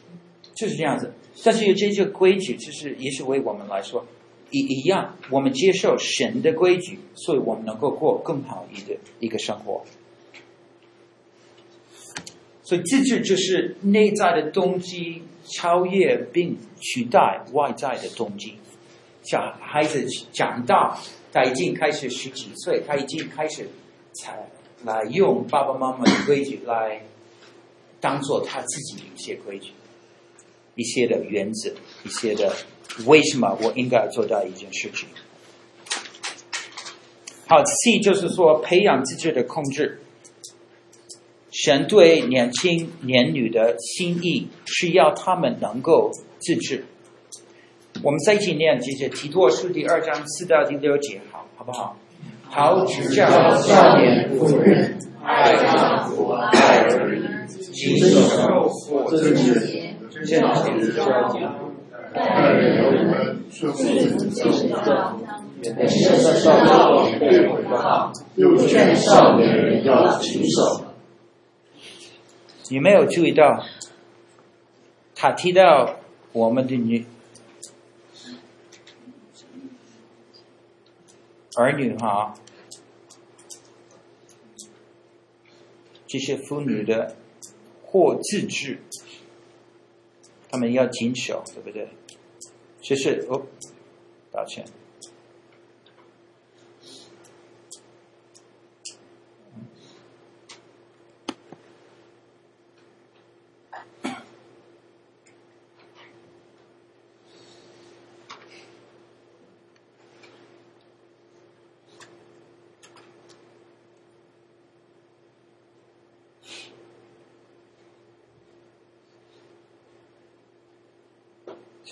[0.54, 1.12] 就是这样子。
[1.44, 4.06] 但是有这些规矩，其实也是为我们来说
[4.50, 9.84] 一一样，我们接受神的规矩，所以我们能够过更好一个一个生活。
[12.62, 18.54] 所以自治就是内在的动机超越并取代外在的动机。
[19.22, 20.98] 小孩子长大，
[21.32, 23.68] 他已经开始十几岁，他已经开始
[24.12, 24.48] 才
[24.84, 27.02] 来用爸爸妈妈的规矩来
[28.00, 29.72] 当做他自己的一些规矩、
[30.74, 31.72] 一些的原则、
[32.04, 32.54] 一些的
[33.06, 35.08] 为什么我应该做到一件事情。
[37.46, 40.00] 好，C 就是说培养自己的控制。
[41.52, 46.84] 神对年轻年女的心意是要他们能够自制。
[48.04, 51.96] 我们再一起念这些提多书第二章四到第六节，好，好不好？
[52.48, 57.20] 好，指教少年妇人，爱丈夫，爱儿女，
[57.72, 59.52] 谨守我自己，
[60.24, 61.04] 坚定教
[61.36, 61.59] 养，
[62.12, 62.90] 爱人如
[63.50, 65.26] 己，顺服丈夫，
[65.60, 70.86] 免得少年被毁谤，又劝少年人要谨守。
[72.68, 73.64] 你没有注意到，
[75.14, 75.96] 他提到
[76.32, 77.04] 我们的女
[81.56, 82.34] 儿女哈，
[86.06, 87.14] 这些妇女的
[87.84, 88.80] 或自制，
[90.48, 91.88] 他们要谨守，对不对？
[92.80, 93.42] 谢谢哦，
[94.30, 94.64] 抱歉。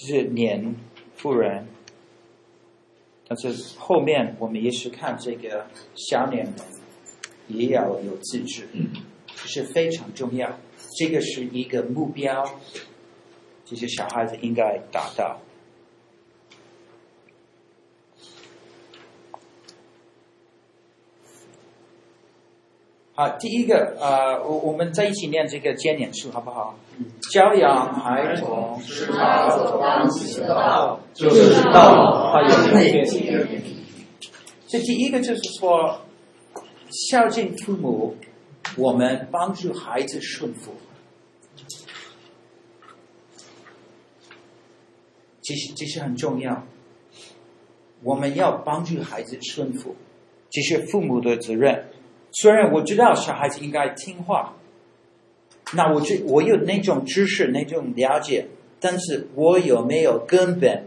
[0.09, 0.75] 是年
[1.17, 1.67] 富人，
[3.27, 6.55] 但是后面我们也是看这个小年人
[7.49, 8.67] 也要有自制，
[9.27, 10.59] 这是非常重要。
[10.99, 12.59] 这个是一个目标，
[13.67, 15.39] 这些小孩子应该达到。
[23.19, 26.78] 好，第一个，呃，我我们在一起念这个箴言书，好不好？
[27.32, 33.03] 教养孩童，使他走当行的道，就是道，他有辨别
[33.43, 33.74] 力。
[34.69, 35.99] 这第一个就是说，
[36.93, 38.15] 孝敬父母，
[38.77, 40.73] 我们帮助孩子顺服。
[45.43, 46.62] 其实这是很重要，
[48.05, 49.97] 我们要帮助孩子顺服，
[50.51, 51.85] 这是父母的责任。
[52.40, 54.55] 虽然我知道小孩子应该听话，
[55.74, 58.47] 那我这我有那种知识、那种了解，
[58.78, 60.86] 但是我有没有根本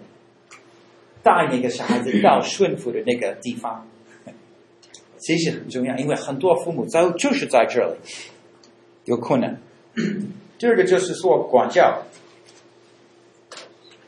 [1.22, 3.86] 带那个小孩子到顺服的那个地方？
[5.20, 7.96] 其实很重要，因为很多父母在就是在这里
[9.04, 9.60] 有困难。
[10.58, 12.04] 第二个就是说管教，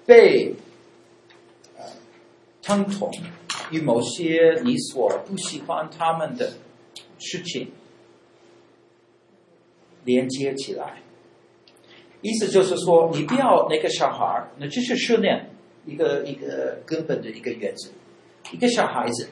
[0.06, 0.56] 被
[2.62, 3.12] 疼痛
[3.70, 6.54] 与某些你所不喜欢他们的。
[7.24, 7.72] 事情
[10.04, 11.02] 连接起来，
[12.22, 15.50] 意思就是说，你不要那个小孩，那这是训练
[15.86, 17.90] 一个一个根本的一个原则。
[18.52, 19.30] 一个小孩子，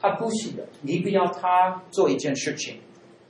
[0.00, 2.78] 他不行的，你不要他做一件事情，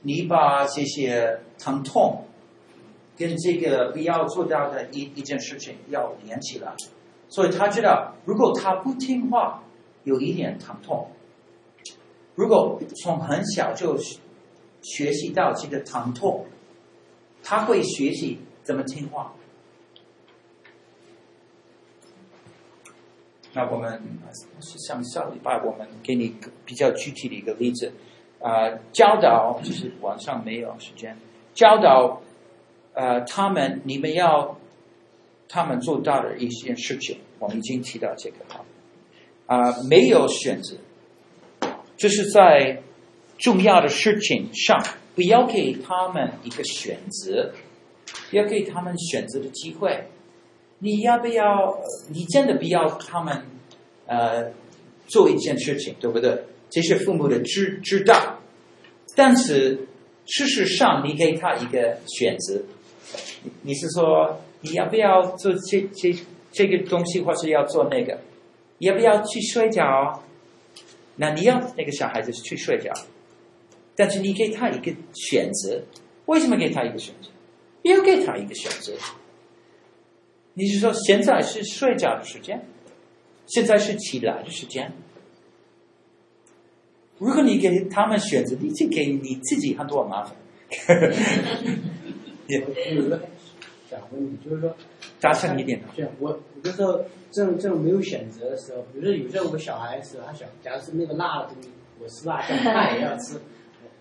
[0.01, 2.23] 你把这些疼痛
[3.17, 6.73] 跟这个不要做到的一一件事情要连起来，
[7.27, 9.61] 所以他知道，如果他不听话，
[10.05, 11.09] 有一点疼痛。
[12.35, 13.97] 如果从很小就
[14.81, 16.45] 学习到这个疼痛，
[17.41, 19.33] 他会学习怎么听话。
[23.53, 24.01] 那我们
[24.59, 26.35] 是像上礼拜我们给你
[26.65, 27.93] 比较具体的一个例子，
[28.41, 31.17] 啊、教导就是晚上没有时间
[31.53, 32.21] 教导，
[32.93, 34.59] 呃，他们你们要
[35.47, 38.65] 他们做到的一些事情，我们已经提到这个哈，
[39.45, 40.75] 啊、没有选择。
[41.97, 42.81] 就是在
[43.37, 44.81] 重要的事情上，
[45.15, 47.53] 不要给他们一个选择，
[48.31, 50.07] 要给他们选择的机会。
[50.79, 51.77] 你要不要？
[52.09, 53.43] 你真的不要他们
[54.07, 54.51] 呃
[55.07, 56.43] 做一件事情，对不对？
[56.69, 58.39] 这是父母的知知道，
[59.15, 59.87] 但是
[60.25, 62.61] 事实上，你给他一个选择。
[63.61, 66.13] 你是说你要不要做这这
[66.51, 68.19] 这个东西，或是要做那个？
[68.79, 70.21] 要不要去睡觉？
[71.17, 72.91] 那你要那个小孩子去睡觉，
[73.95, 75.83] 但是你给他一个选择，
[76.25, 77.29] 为什么给他一个选择？
[77.81, 78.93] 不要给他一个选择。
[80.55, 82.65] 你是说现在是睡觉的时间，
[83.45, 84.91] 现在是起来的时间？
[87.17, 90.35] 如果你给他们选择，你就给你自己很多麻烦。
[93.89, 94.75] 想问你，就是说，
[95.19, 95.81] 扎深一点。
[96.19, 103.39] 我有的时候这种这种没有选择的时候，比如说有时候我小孩子他想，假如是那个辣的东西，我吃辣酱，他也要吃，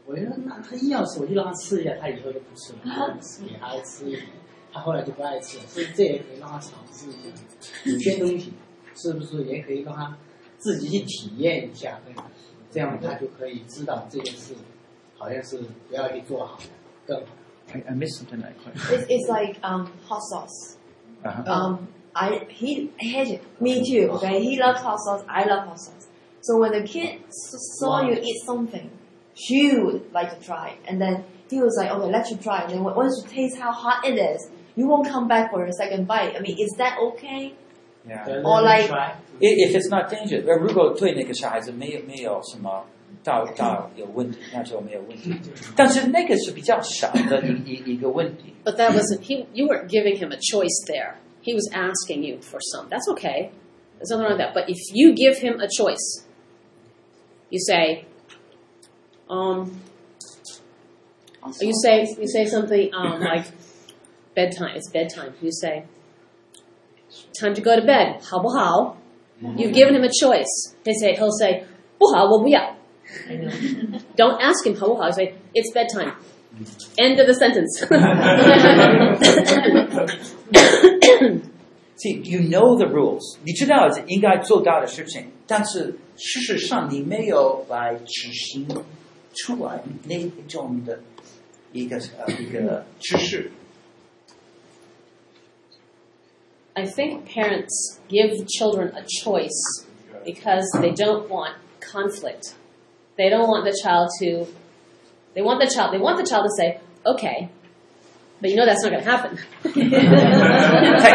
[0.06, 4.27] 我觉得那他硬要吃，我就让他吃一下，他以后就不吃了， 给他吃一点，
[4.73, 8.52] 他后来就不爱吃了，所以这也可以让他尝试一下，有些东西
[8.97, 10.16] 是不是也可以让他
[10.59, 12.01] 自己去体验一下？
[12.70, 14.52] 这样他就可以知道这件事
[15.16, 15.59] 好像是
[15.89, 16.59] 不要去做好，
[17.06, 17.27] 更好。
[17.74, 18.56] I, I missed something like
[18.91, 20.78] It's, it's like um, hot sauce.
[21.24, 21.44] uh-huh.
[21.54, 23.41] Um, I he hates it.
[23.62, 24.10] Me too.
[24.14, 25.24] Okay, he loves hot sauce.
[25.30, 26.08] I love hot sauce.
[26.41, 28.90] So when the kid s- saw you eat something,
[29.36, 32.72] he would like to try, and then he was like, "Okay, let you try." And
[32.72, 35.72] then when- once you taste how hot it is, you won't come back for a
[35.74, 36.36] second bite.
[36.36, 37.54] I mean, is that okay?
[38.08, 38.41] yeah.
[38.44, 38.90] Or like-
[39.41, 42.84] If if it's not dangerous，呃如果对那个小孩子没有没有什么
[43.24, 45.34] 到到有问题，那就没有问题。
[45.76, 48.54] 但是那个是比较少的一一一个问题。
[48.64, 49.46] But that wasn't he.
[49.54, 51.16] You weren't giving him a choice there.
[51.41, 52.88] He was asking you for some.
[52.90, 53.52] That's okay.
[53.98, 54.54] There's nothing wrong with that.
[54.54, 56.26] But if you give him a choice,
[57.50, 58.06] you say,
[59.30, 59.82] um,
[61.62, 63.46] you say you say something um, like
[64.36, 64.76] bedtime.
[64.76, 65.34] It's bedtime.
[65.41, 65.86] You say,
[67.40, 68.22] time to go to bed.
[68.22, 68.98] 好不好?
[69.41, 70.76] You've given him a choice.
[70.84, 71.64] He say he'll say
[71.98, 72.73] 不好，我不要.
[74.16, 75.10] Don't ask him 好不好.
[75.12, 76.14] Say it's bedtime.
[76.98, 77.80] End of the sentence.
[81.96, 88.68] See, you know the rules，你知道应该做到的事情，但是事实上你没有来执行
[89.34, 91.00] 出来那种的
[91.74, 93.52] 一个呃一个知识。
[96.74, 99.84] I think parents give children a choice
[100.24, 102.54] because they don't want conflict.
[103.16, 104.47] They don't want the child to,
[105.35, 107.49] they want the child, they want the child to say, okay,
[108.41, 109.39] but you know that's not going to happen.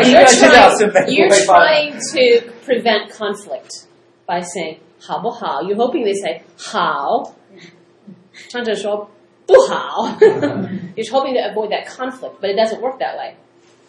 [0.09, 3.87] you're, trying, you're trying, to prevent conflict
[4.25, 5.61] by saying, how how?
[5.61, 7.35] You're hoping they say, how?
[10.95, 13.35] You're hoping to avoid that conflict, but it doesn't work that way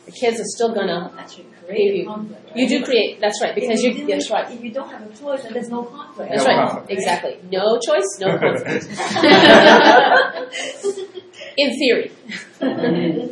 [0.10, 2.06] The kids are still gonna Actually, give create you.
[2.06, 2.56] conflict.
[2.56, 3.20] You do create.
[3.20, 3.90] That's right because if you.
[3.90, 4.48] you didn't- That's right.
[4.52, 6.30] If you don't have a choice, then there's no conflict.
[6.30, 6.70] That's No right.
[6.70, 6.92] conflict.
[6.92, 7.38] Exactly.
[7.52, 8.86] No choice, no conflict.
[11.58, 12.12] In theory.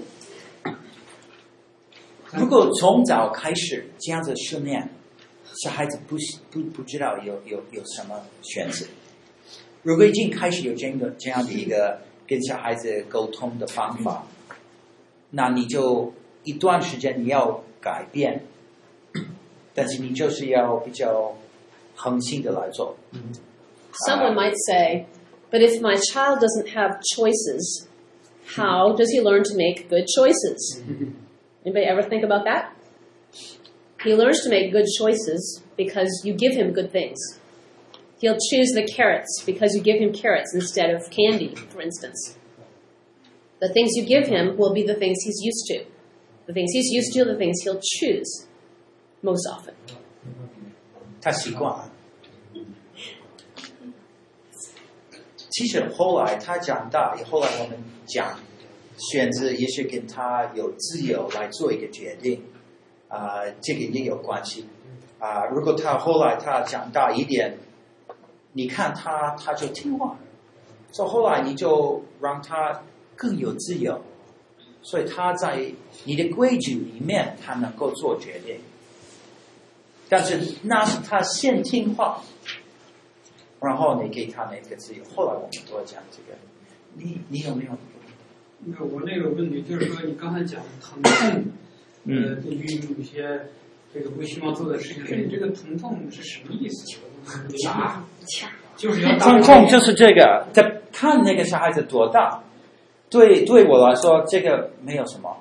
[2.31, 4.89] 如果从早开始这样子训练，
[5.64, 6.18] 小孩子不
[6.49, 8.88] 不不知道有有有什么选择。
[9.84, 14.26] 如果已经开始有这个这样的一个跟小孩子沟通的方法，
[15.30, 16.11] 那你就
[16.47, 18.43] 一段时间你要改变，
[19.73, 21.35] 但是你就是要比较
[21.95, 22.95] 恒心的来做。
[24.07, 25.05] Someone might say,
[25.51, 27.88] but if my child doesn't have choices,
[28.55, 30.81] how does he learn to make good choices?
[31.64, 32.72] Anybody ever think about that?
[34.03, 37.19] He learns to make good choices because you give him good things.
[38.19, 42.38] He'll choose the carrots because you give him carrots instead of candy, for instance.
[43.61, 45.85] The things you give him will be the things he's used to.
[46.48, 48.46] The things he's used to, the things he'll choose
[49.22, 49.74] most often.
[51.20, 51.90] 他习惯了。
[55.50, 58.38] 其实后来他长大，后来我们讲
[58.96, 62.42] 选择也是跟他有自由来做一个决定，
[63.08, 64.66] 啊、这个也有关系。
[65.18, 67.58] 啊、如果他后来他长大一点，
[68.54, 70.16] 你看他他就听话，
[70.92, 72.82] 所以后来你就让他
[73.16, 74.00] 更有自由，
[74.82, 75.72] 所以他在
[76.05, 78.56] 你的规矩里面，他能够做决定。
[80.09, 82.22] 但是那是他先听话，
[83.60, 85.02] 然后你给他那个自由。
[85.14, 86.38] 后来我们都会讲这个，
[86.94, 87.72] 你你有没有？
[88.64, 91.44] 那我那个问题就是说，你刚才讲的疼痛，
[92.06, 92.66] 呃，对于
[92.98, 93.46] 有些
[93.94, 96.98] 这个不希望做的事情，这里这个疼痛是什么意思？
[97.64, 98.02] 打，
[98.76, 102.42] 就是要疼痛就是这个，他看那个小孩子多大，
[103.10, 105.36] 对对我来说这个没有什么，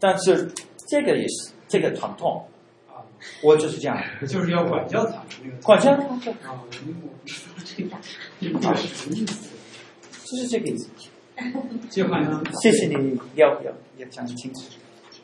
[0.00, 0.50] 但是
[0.88, 2.44] 这个也是这个疼痛，
[2.88, 3.00] 啊，
[3.42, 3.96] 我就是这样，
[4.28, 7.96] 就是要管教他那个管教啊，我我不知道这个
[8.40, 9.48] 这个什么意思，
[10.24, 10.88] 就是这个意思。
[11.88, 14.62] 就好像谢谢你要要要讲清楚。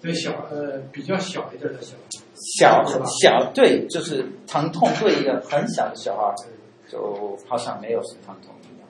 [0.00, 6.32] 对小呃比较小一点的小孩，小小对，就是疼痛对一个很小的小孩，
[6.88, 8.88] 就好像没有什么疼痛一样。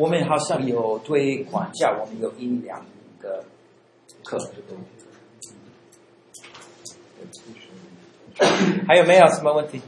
[0.00, 2.82] 我们好像有对管教，我们有一两
[3.20, 3.44] 个
[4.24, 4.38] 课。
[8.88, 9.78] 还有没有什么问题？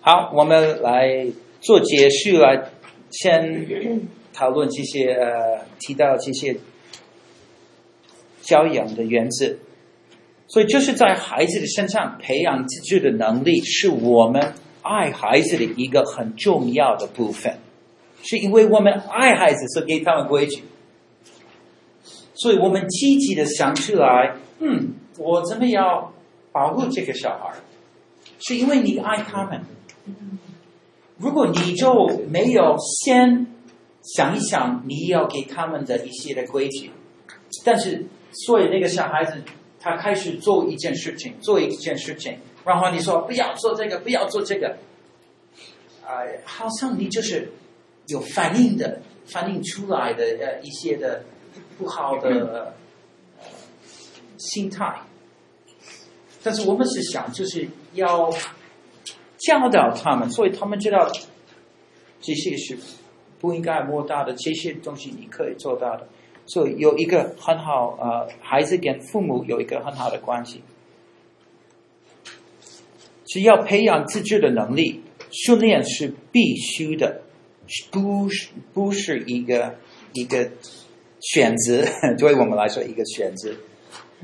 [0.00, 1.26] 好，我们来
[1.60, 2.70] 做结束，来
[3.10, 4.02] 先
[4.32, 6.56] 讨论这些呃，提到这些
[8.40, 9.56] 教养的原则。
[10.46, 17.58] 所以，就是在孩子的身上培养自制的能力，是我们爱孩子的一个很重要的部分。
[18.24, 20.64] 是因为我们爱孩子，是给他们规矩。
[22.34, 26.12] 所以我们积极的想出来，嗯，我怎么样
[26.50, 27.54] 保护这个小孩？
[28.40, 29.62] 是因为你爱他们。
[31.16, 33.46] 如果你就没有先
[34.02, 36.90] 想一想你要给他们的一些的规矩，
[37.64, 39.42] 但是所以那个小孩子
[39.78, 44.76] 他开始做一件事情，做一件事情，然后你说不要做这个，不要做这个，
[46.04, 47.52] 哎、好像你就是
[48.06, 51.24] 有反应的，反应出来的呃一些的
[51.78, 52.74] 不好的、呃、
[54.38, 55.00] 心态，
[56.42, 58.30] 但是我们是想就是要。
[59.36, 61.06] 教导他们，所以他们知道
[62.22, 62.78] 这些是
[63.40, 66.08] 不应该摸到的，这些东西你可以做到的。
[66.46, 70.62] 所以有一个很好，呃，孩子跟父母有一个很好的关系，
[73.26, 77.20] 只要培养自制的能力，训练是必须的，
[77.90, 79.78] 不是不是一个
[80.12, 80.50] 一个
[81.20, 81.84] 选择，
[82.18, 83.54] 对我们来说一个选择。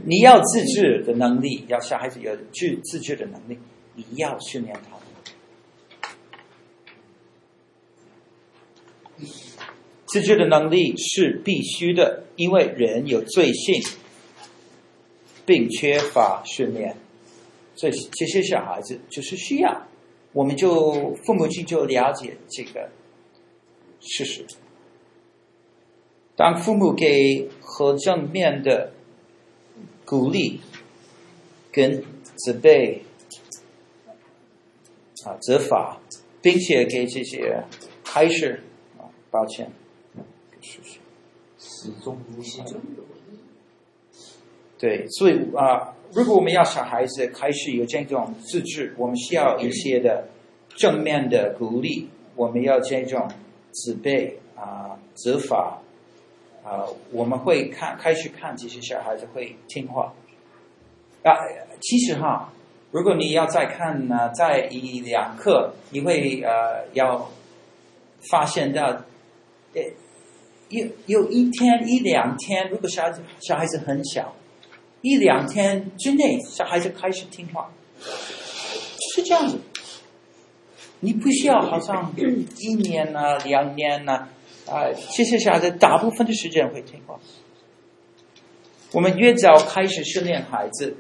[0.05, 3.59] 你要自制的能力，要小孩子有自自制的能力，
[3.95, 4.99] 你要训练他。
[10.07, 13.81] 自制的能力是必须的，因为人有罪性，
[15.47, 16.97] 并缺乏训练。
[17.77, 19.87] 所以这些小孩子就是需要，
[20.33, 22.91] 我们就父母亲就了解这个
[24.01, 24.45] 事实。
[26.37, 28.93] 当父母给和正面的
[30.05, 30.61] 鼓励
[31.71, 32.03] 跟
[32.37, 33.03] 责备
[35.25, 36.01] 啊责罚，
[36.41, 37.63] 并且给这些
[38.03, 38.63] 开始
[38.99, 39.71] 啊抱歉。
[40.63, 40.99] 事实
[41.59, 42.49] 始终如一。
[44.79, 50.27] 对，所以啊、如果我们要小孩子开始有这种自制，我们需要一些的
[50.75, 53.31] 正面的鼓励，我们要这种
[53.73, 55.81] 责备啊、责罚
[56.65, 60.13] 啊，我们会看开始看这些小孩子会听话
[61.23, 61.33] 啊。
[61.81, 62.53] 其实哈，
[62.91, 67.31] 如果你要再看呢，再一两课，你会呃要
[68.31, 69.03] 发现到，
[69.75, 69.95] 诶。
[70.71, 74.33] 有有一天一两天，如果小孩子小孩子很小，
[75.01, 77.69] 一两天之内，小孩子开始听话，
[78.01, 79.59] 是这样子。
[81.01, 82.13] 你不需要好像
[82.59, 84.29] 一年呢、啊、两年呢，
[84.67, 84.87] 啊，
[85.17, 87.19] 这些小孩子大部分的时间会听话。
[88.93, 90.97] 我们越早开始训练孩子，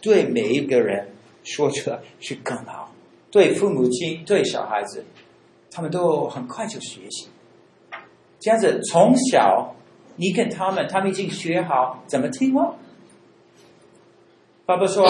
[0.00, 1.08] 对每一个人
[1.44, 2.92] 说出来是更好，
[3.30, 5.04] 对父母亲、对小孩子，
[5.70, 7.28] 他们都很快就学习。
[8.38, 9.74] 这样子，从小
[10.16, 12.74] 你跟他们，他们已经学好怎么听话。
[14.64, 15.04] 爸爸说：“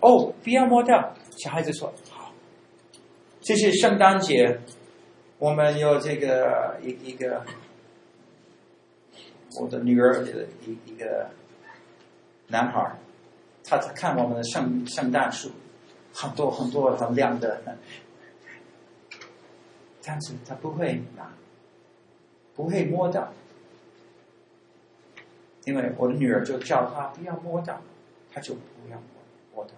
[0.00, 1.92] 哦，不要摸掉。”小孩子说
[3.42, 4.60] ：“”这是圣诞节，
[5.38, 7.44] 我们有这个一一个
[9.58, 11.30] 我的女儿的一一个
[12.48, 12.98] 男孩，
[13.64, 15.50] 他在看我们的圣圣诞树，
[16.12, 17.62] 很多很多很亮的，
[20.02, 21.30] 但是他不会拿。
[22.52, 23.32] 不会摸到，
[25.64, 27.80] 因为我的女儿就叫他不要摸到，
[28.30, 29.04] 他就不要摸
[29.54, 29.70] 摸到。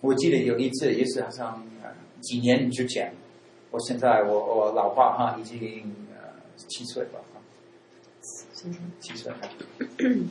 [0.00, 1.66] 我记得有一次，也是好像
[2.20, 3.12] 几年之前，
[3.70, 7.40] 我现在我我老爸哈已经呃七岁了哈，
[9.00, 9.32] 七岁。
[9.32, 9.38] 了，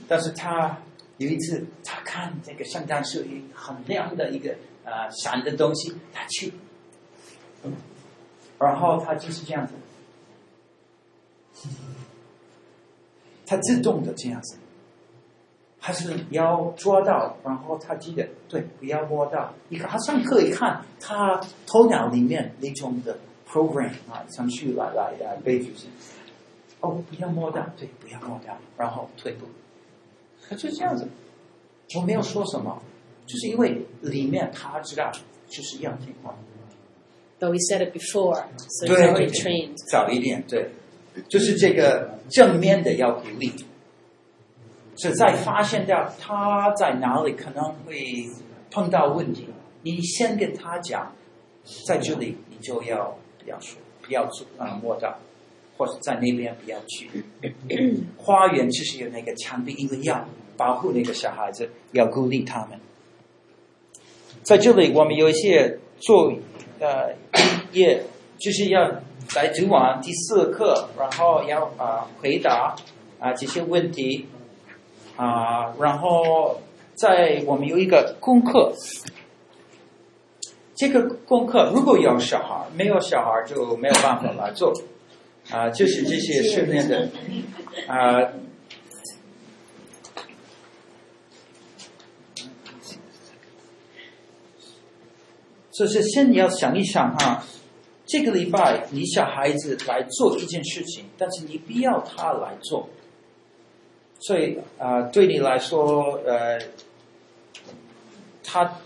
[0.07, 0.77] 但是他
[1.17, 6.53] 有一次他看这个圣诞树一很亮的一个呃闪的东西，他去。
[8.59, 9.73] 然后他就是这样子，
[13.45, 14.57] 他自动的这样子，
[15.87, 19.53] 还是要抓到，然后他记得对，不要摸到。
[19.69, 23.17] 你看，他上课一看，他头脑里面那种的
[23.49, 25.87] program 啊，程序来来来背就是，
[26.81, 29.45] 哦，不要摸到，对，不要摸到，然后退步。
[30.49, 31.07] 他就这样子，
[31.95, 32.81] 我没有说什么，
[33.25, 35.09] 就是因为里面他知道
[35.47, 36.35] 就是要听话。
[37.39, 39.77] But we said it before, so already trained.
[39.89, 40.69] 早一点，对，
[41.29, 43.53] 就是这个正面的要鼓励，
[44.97, 47.95] 是在发现到他在哪里可能会
[48.71, 49.47] 碰到问题，
[49.83, 51.13] 你先跟他讲，
[51.85, 55.17] 在这里你就要不要说，不要做啊摸到，
[55.77, 57.09] 或者在那边不要去。
[58.17, 62.79] 花园就是有那个墙壁，因为要保护那个小孩子，要鼓励他们。
[64.43, 66.33] 在这里，我们有一些做。
[66.79, 67.11] 呃，
[67.71, 68.03] 也
[68.37, 68.87] 就是要
[69.35, 72.75] 来读完第四课，然后要啊、呃、回答
[73.19, 74.27] 啊、呃、这些问题
[75.17, 76.61] 啊、然后
[76.93, 78.73] 在我们有一个功课，
[80.75, 84.71] 这个功课如果有小孩，没有小孩就没有办法来做
[85.49, 87.09] 啊、就是这些训练的
[87.87, 88.21] 啊。
[95.71, 97.43] 就是，先你要想一想哈，
[98.05, 102.89] 这个礼拜你小孩子来做一件事情，但是你不要他来做。
[104.19, 106.59] 所以啊、对你来说，呃，
[108.43, 108.79] 他，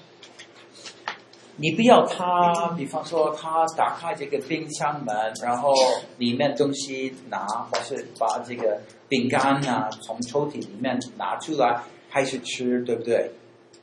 [1.55, 5.73] 你不要他，比方说他打开这个冰箱门，然后
[6.17, 13.31] 里面东西拿，或是把这个饼干啊从抽屉里面拿出来开始吃，对不对？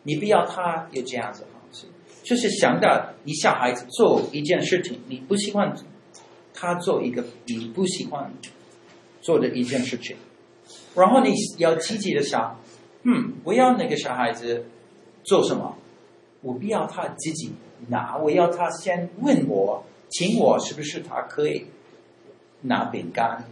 [0.02, 1.86] 你不要他有这样子方式。
[2.22, 5.74] 就是想到你小孩子做一件事情，你不喜欢
[6.52, 8.30] 他做一个你不喜欢
[9.22, 10.16] 做的一件事情，
[10.94, 12.60] 然后你要积极的想，
[13.02, 14.66] 嗯，我要那个小孩子
[15.24, 15.76] 做什么？
[16.42, 17.52] 我不要他自己
[17.88, 21.66] 拿，我要他先问我，请我是不是他可以
[22.62, 23.44] 拿饼干？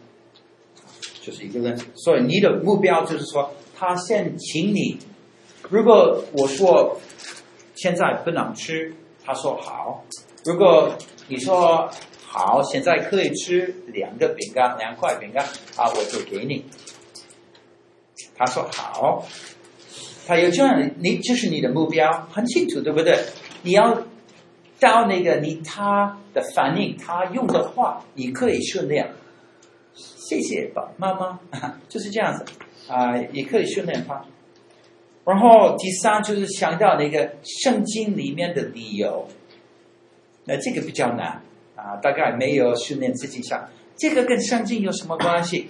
[1.21, 1.87] 就是一个问题。
[1.95, 4.99] 所以你的目标就是说，他先请你。
[5.69, 6.99] 如果我说。
[7.79, 8.91] 现在不能吃，
[9.23, 10.03] 他说好。
[10.47, 10.97] 如果
[11.29, 11.91] 你说
[12.27, 15.45] 好，现在可以吃两个饼干，两块饼干，
[15.77, 16.65] 啊，我就给你。
[18.37, 19.27] 他说好，
[20.27, 23.19] 他有这样，你这是你的目标，很清楚，对不对？
[23.63, 24.03] 你要
[24.79, 29.11] 到那个你他的反应，他用的话，你可以训练。
[29.95, 32.45] 谢谢爸爸妈妈， 就是这样子
[32.89, 34.25] 啊，也可以训练他。
[35.25, 39.27] 然后第三就是想到那个圣经里面的理由，
[40.45, 41.43] 那这个比较难
[41.77, 45.69] 啊，大概没有训练自己想，这个跟圣经有什么关系？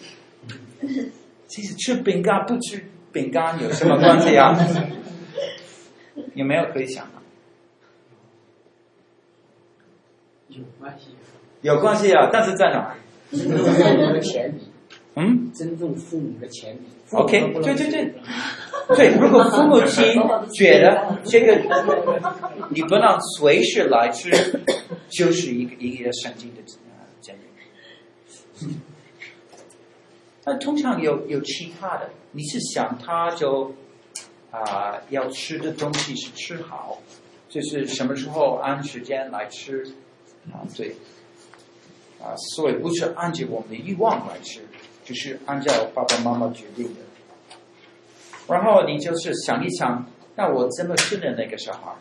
[1.47, 4.55] 其实吃饼干不吃饼干有什么关系啊？
[6.35, 7.13] 有没有可以想的？
[10.49, 11.09] 有关系，
[11.63, 12.95] 有关系啊，但是在哪？
[13.31, 14.61] 父母的权利
[15.17, 16.81] 嗯，尊重父母的权利。
[17.11, 18.15] OK，对对对。
[18.95, 20.15] 对，如果父母亲
[20.53, 21.57] 觉得这个
[22.69, 24.31] 你不能随时来吃，
[25.09, 26.63] 就是一个一个圣经的
[27.21, 28.77] 建议。
[30.47, 33.75] 那通常有有其他的，你是想他就
[34.53, 37.03] 啊、要吃的东西是吃好，
[37.49, 39.85] 就是什么时候按时间来吃
[40.51, 40.65] 啊？
[40.75, 40.95] 对，
[42.21, 44.61] 啊，所以不是按照我们的欲望来吃，
[45.05, 47.01] 就是按照爸爸妈妈决定的。
[48.49, 50.07] 然后你就是想一想，
[50.37, 51.93] 那我怎么训练那个小孩？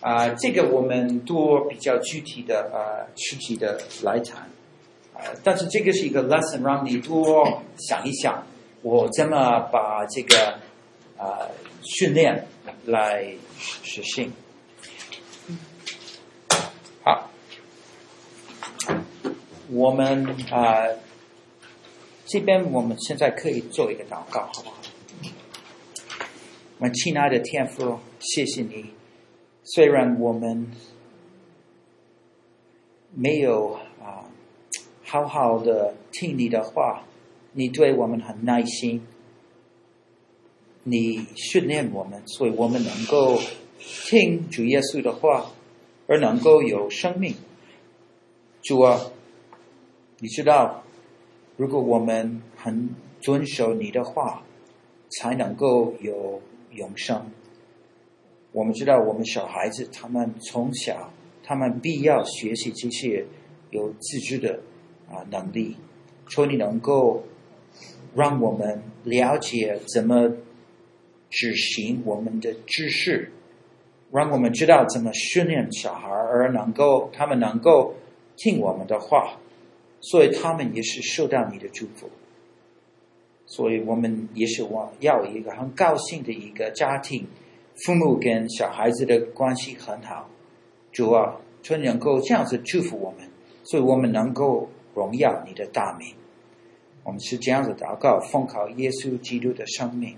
[0.00, 4.48] 啊、这个我们多比较具体的呃实体的来谈。
[5.18, 8.46] 呃，但是这个是一个 lesson，让你多想一想，
[8.82, 10.58] 我怎么把这个
[11.16, 11.50] 啊、呃、
[11.82, 12.46] 训练
[12.84, 13.34] 来
[13.82, 14.32] 实行。
[17.02, 17.30] 好，
[19.70, 20.86] 我们啊、
[22.26, 24.76] 这边我们现在可以做一个祷告，好不好？
[26.78, 28.92] 我们亲爱的天父，谢谢你。
[29.64, 30.70] 虽然我们
[33.14, 33.78] 没有
[35.06, 37.04] 好好的听你的话，
[37.52, 39.00] 你对我们很耐心，
[40.82, 43.38] 你训练我们，所以我们能够
[43.78, 45.52] 听主耶稣的话，
[46.08, 47.36] 而能够有生命。
[48.62, 49.00] 主啊，
[50.18, 50.82] 你知道，
[51.56, 54.42] 如果我们很遵守你的话，
[55.08, 56.42] 才能够有。
[56.72, 57.30] 永生，
[58.52, 61.10] 我们知道，我们小孩子他们从小，
[61.42, 63.24] 他们必要学习这些
[63.70, 64.60] 有自知的
[65.10, 65.76] 啊能力，
[66.28, 67.24] 所以你能够
[68.14, 70.30] 让我们了解怎么
[71.30, 73.32] 执行我们的知识，
[74.12, 77.94] 让我们知道怎么训练小孩，而能够他们能够
[78.36, 79.38] 听我们的话，
[80.00, 82.08] 所以他们也是受到你的祝福。
[83.48, 87.26] 所以我们也是我要一个很高兴的一个家庭，
[87.84, 90.28] 父母跟小孩子的关系很好，
[90.90, 93.28] 主啊，就能够这样子祝福我们，
[93.62, 96.14] 所以我们能够荣耀你的大名。
[97.04, 100.16] 我们是这样子祷告，奉靠耶稣基督的生命。